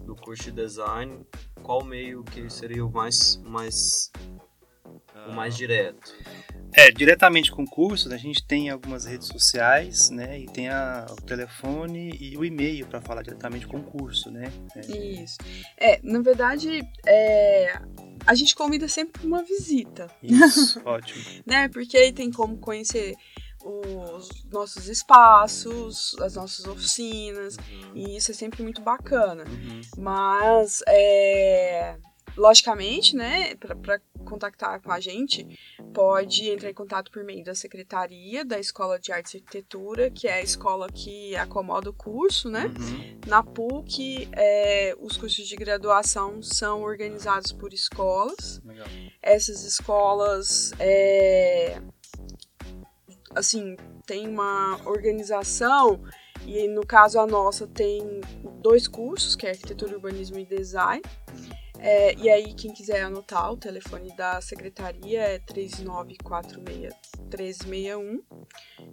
do 0.00 0.16
curso 0.16 0.44
de 0.44 0.52
design? 0.52 1.24
Qual 1.62 1.84
meio 1.84 2.24
que 2.24 2.48
seria 2.48 2.84
o 2.84 2.90
mais, 2.90 3.36
mais 3.44 4.10
o 5.28 5.32
mais 5.32 5.54
direto? 5.54 6.14
É, 6.74 6.90
diretamente 6.90 7.52
com 7.52 7.66
cursos, 7.66 8.10
a 8.10 8.16
gente 8.16 8.46
tem 8.46 8.70
algumas 8.70 9.04
redes 9.04 9.28
sociais, 9.28 10.08
né? 10.08 10.40
E 10.40 10.46
tem 10.46 10.70
a, 10.70 11.04
o 11.10 11.16
telefone 11.16 12.16
e 12.18 12.34
o 12.38 12.44
e-mail 12.44 12.86
para 12.86 13.00
falar 13.02 13.22
diretamente 13.22 13.66
com 13.66 13.76
o 13.76 13.82
curso, 13.82 14.30
né? 14.30 14.50
É. 14.74 14.80
Isso. 14.80 15.36
É, 15.78 16.00
na 16.02 16.20
verdade, 16.20 16.82
é, 17.06 17.78
a 18.26 18.34
gente 18.34 18.54
convida 18.54 18.88
sempre 18.88 19.26
uma 19.26 19.42
visita. 19.42 20.10
Isso, 20.22 20.80
ótimo. 20.86 21.22
né? 21.44 21.68
Porque 21.68 21.96
aí 21.98 22.10
tem 22.10 22.30
como 22.30 22.56
conhecer 22.56 23.14
os 23.64 24.44
nossos 24.50 24.88
espaços, 24.88 26.16
as 26.20 26.34
nossas 26.34 26.66
oficinas, 26.66 27.56
uhum. 27.56 27.92
e 27.94 28.16
isso 28.16 28.30
é 28.30 28.34
sempre 28.34 28.62
muito 28.62 28.80
bacana. 28.80 29.44
Uhum. 29.44 29.80
Mas 29.96 30.82
é, 30.86 31.96
Logicamente, 32.36 33.14
né, 33.14 33.54
para 33.56 34.00
contactar 34.24 34.80
com 34.80 34.90
a 34.90 34.98
gente, 34.98 35.46
pode 35.92 36.48
entrar 36.48 36.70
em 36.70 36.74
contato 36.74 37.10
por 37.10 37.22
meio 37.22 37.44
da 37.44 37.54
secretaria 37.54 38.44
da 38.44 38.58
Escola 38.58 38.98
de 38.98 39.12
Artes 39.12 39.34
e 39.34 39.36
Arquitetura, 39.38 40.10
que 40.10 40.26
é 40.26 40.34
a 40.34 40.42
escola 40.42 40.88
que 40.88 41.36
acomoda 41.36 41.90
o 41.90 41.92
curso, 41.92 42.48
né? 42.48 42.66
Uhum. 42.66 43.20
Na 43.26 43.42
PUC, 43.42 44.28
é, 44.32 44.96
os 44.98 45.16
cursos 45.16 45.46
de 45.46 45.56
graduação 45.56 46.42
são 46.42 46.82
organizados 46.82 47.52
por 47.52 47.74
escolas. 47.74 48.62
Legal. 48.64 48.86
Essas 49.20 49.64
escolas, 49.64 50.72
é, 50.78 51.82
assim, 53.34 53.76
tem 54.06 54.28
uma 54.28 54.78
organização 54.84 56.00
e 56.46 56.68
no 56.68 56.86
caso 56.86 57.18
a 57.20 57.26
nossa 57.26 57.66
tem 57.66 58.20
dois 58.60 58.88
cursos, 58.88 59.36
que 59.36 59.46
é 59.46 59.50
Arquitetura, 59.50 59.94
Urbanismo 59.94 60.38
e 60.38 60.44
Design. 60.44 61.02
É, 61.84 62.14
e 62.14 62.30
aí, 62.30 62.54
quem 62.54 62.72
quiser 62.72 63.02
anotar, 63.02 63.52
o 63.52 63.56
telefone 63.56 64.14
da 64.16 64.40
secretaria 64.40 65.20
é 65.20 65.40
3946-1361. 65.40 68.20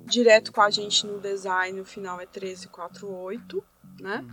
Direto 0.05 0.51
com 0.51 0.61
a 0.61 0.71
gente 0.71 1.05
no 1.05 1.19
design, 1.19 1.79
o 1.79 1.85
final 1.85 2.15
é 2.15 2.25
1348, 2.25 3.63
né? 4.01 4.21
Uhum. 4.21 4.27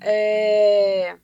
É, 0.00 1.18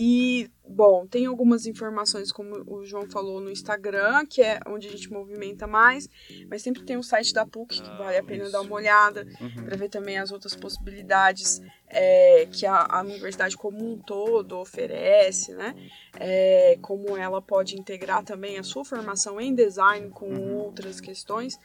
e, 0.00 0.48
bom, 0.64 1.08
tem 1.08 1.26
algumas 1.26 1.66
informações, 1.66 2.30
como 2.30 2.62
o 2.72 2.84
João 2.84 3.10
falou, 3.10 3.40
no 3.40 3.50
Instagram, 3.50 4.24
que 4.26 4.40
é 4.40 4.60
onde 4.64 4.86
a 4.86 4.90
gente 4.92 5.10
movimenta 5.10 5.66
mais, 5.66 6.08
mas 6.48 6.62
sempre 6.62 6.84
tem 6.84 6.96
o 6.96 7.02
site 7.02 7.34
da 7.34 7.44
PUC, 7.44 7.82
que 7.82 7.98
vale 7.98 8.16
a 8.16 8.22
pena 8.22 8.44
Isso. 8.44 8.52
dar 8.52 8.60
uma 8.60 8.76
olhada, 8.76 9.26
uhum. 9.40 9.64
para 9.64 9.76
ver 9.76 9.88
também 9.88 10.16
as 10.16 10.30
outras 10.30 10.54
possibilidades 10.54 11.60
é, 11.88 12.46
que 12.52 12.64
a, 12.64 12.86
a, 12.88 13.00
universidade 13.00 13.56
como 13.56 13.92
um 13.92 13.98
todo 13.98 14.56
oferece, 14.60 15.52
né? 15.52 15.74
É, 16.14 16.78
como 16.80 17.16
ela 17.16 17.42
pode 17.42 17.74
integrar 17.74 18.22
também 18.22 18.56
a 18.56 18.62
sua 18.62 18.84
formação 18.84 19.40
em 19.40 19.52
design 19.52 20.10
com 20.10 20.28
uhum. 20.28 20.58
outras 20.58 21.00
questões. 21.00 21.58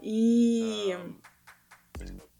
E, 0.00 0.96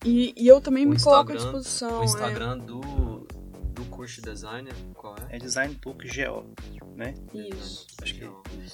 e, 0.05 0.33
e, 0.37 0.47
eu 0.47 0.61
também 0.61 0.87
o 0.87 0.91
me 0.91 1.03
coloco 1.03 1.33
à 1.33 1.35
disposição. 1.35 1.99
O 1.99 2.03
é. 2.03 2.05
Instagram 2.05 2.59
é. 2.63 2.65
do 2.65 3.42
curso 3.85 4.21
de 4.21 4.31
design, 4.31 4.68
qual 4.95 5.16
é? 5.31 5.37
É 5.37 5.38
Design 5.38 5.75
PUC 5.75 6.09
GO, 6.09 6.55
né? 6.95 7.14
Isso. 7.35 7.87
Acho 8.03 8.14
que 8.14 8.29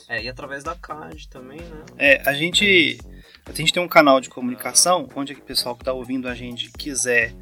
é. 0.08 0.22
E 0.22 0.28
através 0.28 0.64
da 0.64 0.74
CAD 0.74 1.28
também, 1.28 1.60
né? 1.60 1.84
É, 1.96 2.28
a 2.28 2.32
gente, 2.32 2.98
a 3.46 3.52
gente 3.52 3.72
tem 3.72 3.82
um 3.82 3.88
canal 3.88 4.20
de 4.20 4.28
comunicação 4.28 5.08
onde 5.14 5.32
o 5.32 5.42
pessoal 5.42 5.74
que 5.74 5.82
está 5.82 5.92
ouvindo 5.92 6.28
a 6.28 6.34
gente 6.34 6.70
quiser 6.72 7.34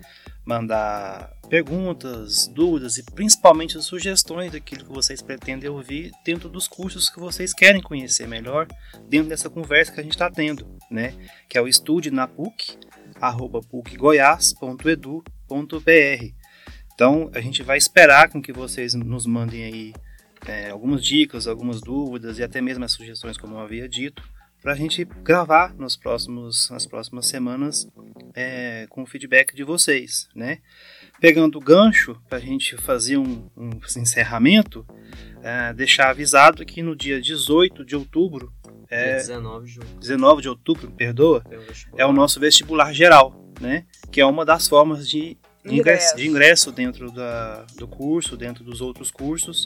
mandar 0.45 1.35
perguntas, 1.49 2.47
dúvidas 2.47 2.99
e 2.99 3.03
principalmente 3.03 3.81
sugestões 3.83 4.53
daquilo 4.53 4.85
que 4.85 4.93
vocês 4.93 5.21
pretendem 5.21 5.69
ouvir 5.69 6.13
dentro 6.25 6.49
dos 6.49 6.69
cursos 6.69 7.11
que 7.11 7.19
vocês 7.19 7.53
querem 7.53 7.83
conhecer 7.83 8.29
melhor 8.29 8.69
dentro 9.09 9.29
dessa 9.29 9.51
conversa 9.51 9.93
que 9.93 10.01
a 10.01 10.03
gente 10.03 10.13
está 10.13 10.31
tendo, 10.31 10.67
né? 10.91 11.15
Que 11.49 11.59
é 11.59 11.61
o 11.61 11.67
estude 11.67 12.13
na 12.13 12.29
PUC, 12.29 12.79
arroba 13.21 13.61
pucgoias.edu.br. 13.61 16.46
Então 16.97 17.31
a 17.35 17.43
gente 17.43 17.63
vai 17.63 17.77
esperar 17.77 18.31
com 18.31 18.41
que 18.41 18.55
vocês 18.55 18.95
nos 18.95 19.27
mandem 19.27 19.65
aí 19.65 19.95
é, 20.47 20.71
algumas 20.71 21.05
dicas, 21.05 21.47
algumas 21.47 21.83
dúvidas 21.83 22.39
e 22.39 22.43
até 22.43 22.63
mesmo 22.63 22.87
as 22.87 22.93
sugestões, 22.93 23.37
como 23.37 23.55
eu 23.55 23.61
havia 23.61 23.87
dito, 23.87 24.23
para 24.63 24.73
a 24.73 24.75
gente 24.75 25.05
gravar 25.05 25.75
nos 25.75 25.95
próximos, 25.95 26.71
nas 26.71 26.87
próximas 26.87 27.27
semanas 27.27 27.87
é, 28.35 28.87
com 28.89 29.03
o 29.03 29.07
feedback 29.07 29.55
de 29.55 29.63
vocês, 29.63 30.27
né? 30.35 30.61
Pegando 31.21 31.59
o 31.59 31.61
gancho 31.61 32.19
para 32.31 32.39
a 32.39 32.41
gente 32.41 32.79
fazer 32.79 33.19
um, 33.19 33.47
um 33.55 33.71
encerramento, 33.99 34.87
é, 35.43 35.75
deixar 35.75 36.09
avisado 36.09 36.65
que 36.65 36.83
no 36.83 36.97
dia 36.97 37.21
18 37.21 37.85
de 37.85 37.95
outubro 37.95 38.51
é, 38.89 39.17
19 39.17 39.71
de, 39.71 39.81
19 40.01 40.43
de 40.43 40.49
outubro, 40.49 40.91
perdoa, 40.93 41.45
é 41.95 42.07
o 42.07 42.13
nosso 42.13 42.41
vestibular 42.41 42.91
geral, 42.95 43.53
né? 43.61 43.85
Que 44.11 44.23
é 44.23 44.27
uma 44.27 44.47
das 44.47 44.67
formas 44.67 45.07
de 45.07 45.37
ingresso. 45.75 46.17
de 46.17 46.29
ingresso 46.29 46.73
dentro 46.73 47.11
da, 47.11 47.65
do 47.77 47.87
curso, 47.87 48.37
dentro 48.37 48.65
dos 48.65 48.81
outros 48.81 49.11
cursos. 49.11 49.65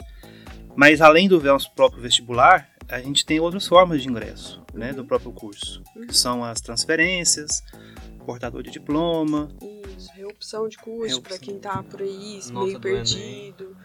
Mas 0.77 1.01
além 1.01 1.29
do 1.29 1.43
nosso 1.43 1.71
próprio 1.75 2.01
vestibular, 2.03 2.69
a 2.89 3.01
gente 3.01 3.25
tem 3.25 3.41
outras 3.41 3.67
formas 3.67 4.03
de 4.03 4.09
ingresso 4.09 4.63
né, 4.75 4.91
uhum. 4.91 4.97
do 4.97 5.05
próprio 5.05 5.33
curso, 5.33 5.83
que 5.93 5.99
uhum. 6.01 6.13
são 6.13 6.45
as 6.45 6.61
transferências, 6.61 7.63
portador 8.25 8.63
de 8.63 8.71
diploma. 8.71 9.49
Isso, 9.97 10.11
reopção 10.15 10.69
de 10.69 10.77
curso 10.79 11.21
para 11.23 11.39
quem 11.39 11.57
está 11.57 11.83
por 11.83 12.01
aí 12.01 12.41
meio 12.53 12.81
perdido. 12.81 13.77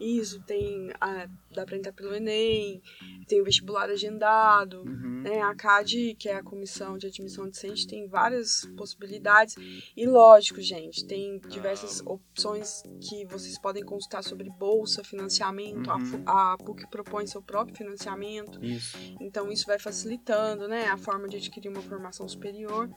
Isso, 0.00 0.40
tem. 0.42 0.90
A, 1.00 1.28
dá 1.54 1.64
para 1.64 1.76
entrar 1.76 1.92
pelo 1.92 2.14
Enem, 2.14 2.82
tem 3.26 3.40
o 3.40 3.44
vestibular 3.44 3.88
agendado, 3.88 4.82
uhum. 4.82 5.22
né? 5.22 5.40
A 5.40 5.54
CAD, 5.54 6.14
que 6.18 6.28
é 6.28 6.36
a 6.36 6.42
Comissão 6.42 6.98
de 6.98 7.06
Admissão 7.06 7.48
Decente, 7.48 7.86
tem 7.86 8.06
várias 8.06 8.66
possibilidades. 8.76 9.56
E 9.96 10.06
lógico, 10.06 10.60
gente, 10.60 11.06
tem 11.06 11.38
diversas 11.48 12.02
opções 12.04 12.82
que 13.00 13.24
vocês 13.26 13.58
podem 13.58 13.84
consultar 13.84 14.22
sobre 14.22 14.50
bolsa, 14.50 15.02
financiamento. 15.02 15.90
Uhum. 15.90 16.22
A, 16.26 16.54
a 16.54 16.58
PUC 16.58 16.86
propõe 16.90 17.26
seu 17.26 17.42
próprio 17.42 17.76
financiamento. 17.76 18.62
Isso. 18.64 18.96
Então 19.20 19.50
isso 19.50 19.66
vai 19.66 19.78
facilitando, 19.78 20.68
né? 20.68 20.86
A 20.88 20.96
forma 20.96 21.28
de 21.28 21.36
adquirir 21.36 21.68
uma 21.68 21.82
formação 21.82 22.28
superior. 22.28 22.88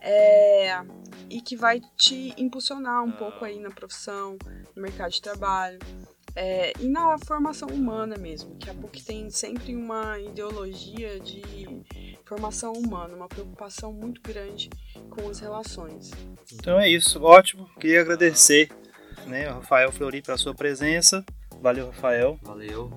É, 0.00 0.80
e 1.30 1.40
que 1.40 1.56
vai 1.56 1.80
te 1.96 2.34
impulsionar 2.36 3.02
um 3.02 3.12
pouco 3.12 3.44
aí 3.44 3.58
na 3.58 3.70
profissão, 3.70 4.36
no 4.74 4.82
mercado 4.82 5.10
de 5.10 5.22
trabalho. 5.22 5.78
É, 6.34 6.72
e 6.80 6.88
na 6.88 7.18
formação 7.18 7.68
humana 7.68 8.16
mesmo, 8.16 8.56
que 8.56 8.70
a 8.70 8.74
PUC 8.74 9.02
tem 9.02 9.30
sempre 9.30 9.74
uma 9.76 10.18
ideologia 10.18 11.20
de 11.20 11.42
formação 12.24 12.72
humana, 12.72 13.14
uma 13.14 13.28
preocupação 13.28 13.92
muito 13.92 14.20
grande 14.22 14.70
com 15.10 15.28
as 15.28 15.40
relações. 15.40 16.10
Então 16.54 16.80
é 16.80 16.88
isso, 16.88 17.22
ótimo. 17.22 17.68
Queria 17.78 18.00
agradecer 18.00 18.70
né, 19.26 19.48
ao 19.48 19.56
Rafael 19.56 19.92
Flori 19.92 20.22
pela 20.22 20.38
sua 20.38 20.54
presença. 20.54 21.24
Valeu, 21.60 21.86
Rafael. 21.86 22.38
Valeu. 22.42 22.90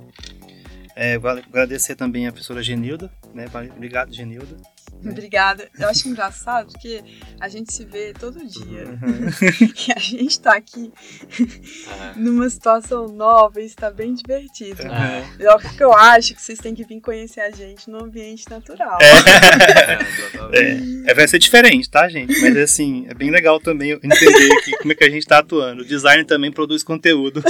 É, 0.95 1.15
agradecer 1.15 1.95
também 1.95 2.27
a 2.27 2.31
professora 2.31 2.63
Genilda. 2.63 3.11
Né? 3.33 3.45
Obrigado, 3.75 4.13
Genilda. 4.13 4.55
Obrigada. 5.03 5.69
Eu 5.79 5.87
acho 5.89 6.07
engraçado 6.09 6.71
porque 6.71 7.03
a 7.39 7.47
gente 7.47 7.73
se 7.73 7.85
vê 7.85 8.13
todo 8.13 8.45
dia. 8.45 8.85
Uhum. 8.85 9.29
e 9.87 9.91
a 9.95 9.99
gente 9.99 10.39
tá 10.39 10.55
aqui 10.55 10.91
uhum. 11.39 12.13
numa 12.15 12.49
situação 12.49 13.07
nova 13.07 13.61
e 13.61 13.65
está 13.65 13.91
bem 13.91 14.13
divertido. 14.13 14.83
Uhum. 14.83 15.45
É 15.45 15.53
o 15.53 15.59
que 15.59 15.83
eu 15.83 15.93
acho 15.93 16.33
que 16.33 16.41
vocês 16.41 16.59
têm 16.59 16.73
que 16.73 16.83
vir 16.83 16.99
conhecer 17.01 17.41
a 17.41 17.51
gente 17.51 17.89
no 17.89 18.03
ambiente 18.03 18.49
natural. 18.49 18.97
É. 19.01 20.59
é. 20.59 21.11
é. 21.11 21.13
vai 21.13 21.27
ser 21.27 21.39
diferente, 21.39 21.89
tá, 21.89 22.07
gente? 22.09 22.39
Mas 22.41 22.57
assim, 22.57 23.05
é 23.09 23.13
bem 23.13 23.29
legal 23.29 23.59
também 23.59 23.91
entender 23.91 24.61
que, 24.63 24.77
como 24.77 24.91
é 24.91 24.95
que 24.95 25.03
a 25.03 25.09
gente 25.09 25.23
está 25.23 25.39
atuando. 25.39 25.83
O 25.83 25.85
design 25.85 26.23
também 26.25 26.51
produz 26.51 26.83
conteúdo. 26.83 27.43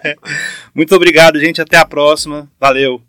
Muito 0.74 0.94
obrigado, 0.94 1.38
gente. 1.40 1.60
Até 1.60 1.76
a 1.78 1.84
próxima. 1.84 2.50
Valeu! 2.60 3.02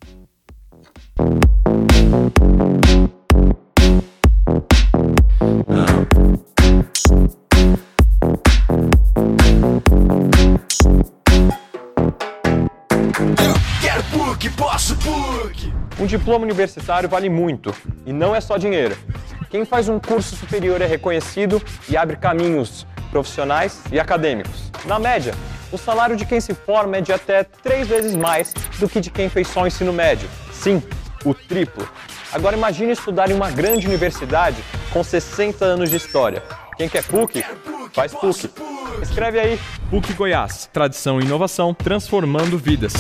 Diploma 16.08 16.44
universitário 16.44 17.08
vale 17.08 17.30
muito, 17.30 17.74
e 18.06 18.14
não 18.14 18.36
é 18.36 18.42
só 18.42 18.58
dinheiro. 18.58 18.98
Quem 19.50 19.66
faz 19.66 19.88
um 19.88 20.00
curso 20.00 20.36
superior 20.36 20.82
é 20.82 20.86
reconhecido 20.86 21.62
e 21.88 21.96
abre 21.96 22.18
caminhos 22.18 22.86
profissionais 23.12 23.82
e 23.92 24.00
acadêmicos. 24.00 24.72
Na 24.86 25.00
média, 25.00 25.34
o 25.72 25.78
salário 25.78 26.16
de 26.16 26.26
quem 26.26 26.40
se 26.40 26.54
forma 26.54 26.98
é 26.98 27.02
de 27.02 27.14
até 27.14 27.44
três 27.44 27.88
vezes 27.88 28.16
mais 28.16 28.54
do 28.80 28.90
que 28.90 29.00
de 29.00 29.10
quem 29.10 29.30
fez 29.30 29.48
só 29.48 29.64
o 29.64 29.68
ensino 29.68 29.94
médio. 29.94 30.30
Sim, 30.52 30.82
o 31.24 31.34
triplo. 31.34 31.88
Agora 32.32 32.58
imagine 32.58 32.92
estudar 32.92 33.30
em 33.30 33.34
uma 33.34 33.50
grande 33.50 33.88
universidade 33.88 34.62
com 34.92 35.04
60 35.04 35.64
anos 35.64 35.90
de 35.90 35.96
história. 35.96 36.44
Quem 36.78 36.90
quer 36.90 37.04
PUC, 37.04 37.44
faz 37.94 38.14
PUC. 38.14 38.50
Escreve 39.02 39.40
aí. 39.40 39.60
PUC 39.90 40.14
Goiás, 40.14 40.70
tradição 40.72 41.20
e 41.20 41.24
inovação 41.24 41.74
transformando 41.74 42.58
vidas. 42.58 42.94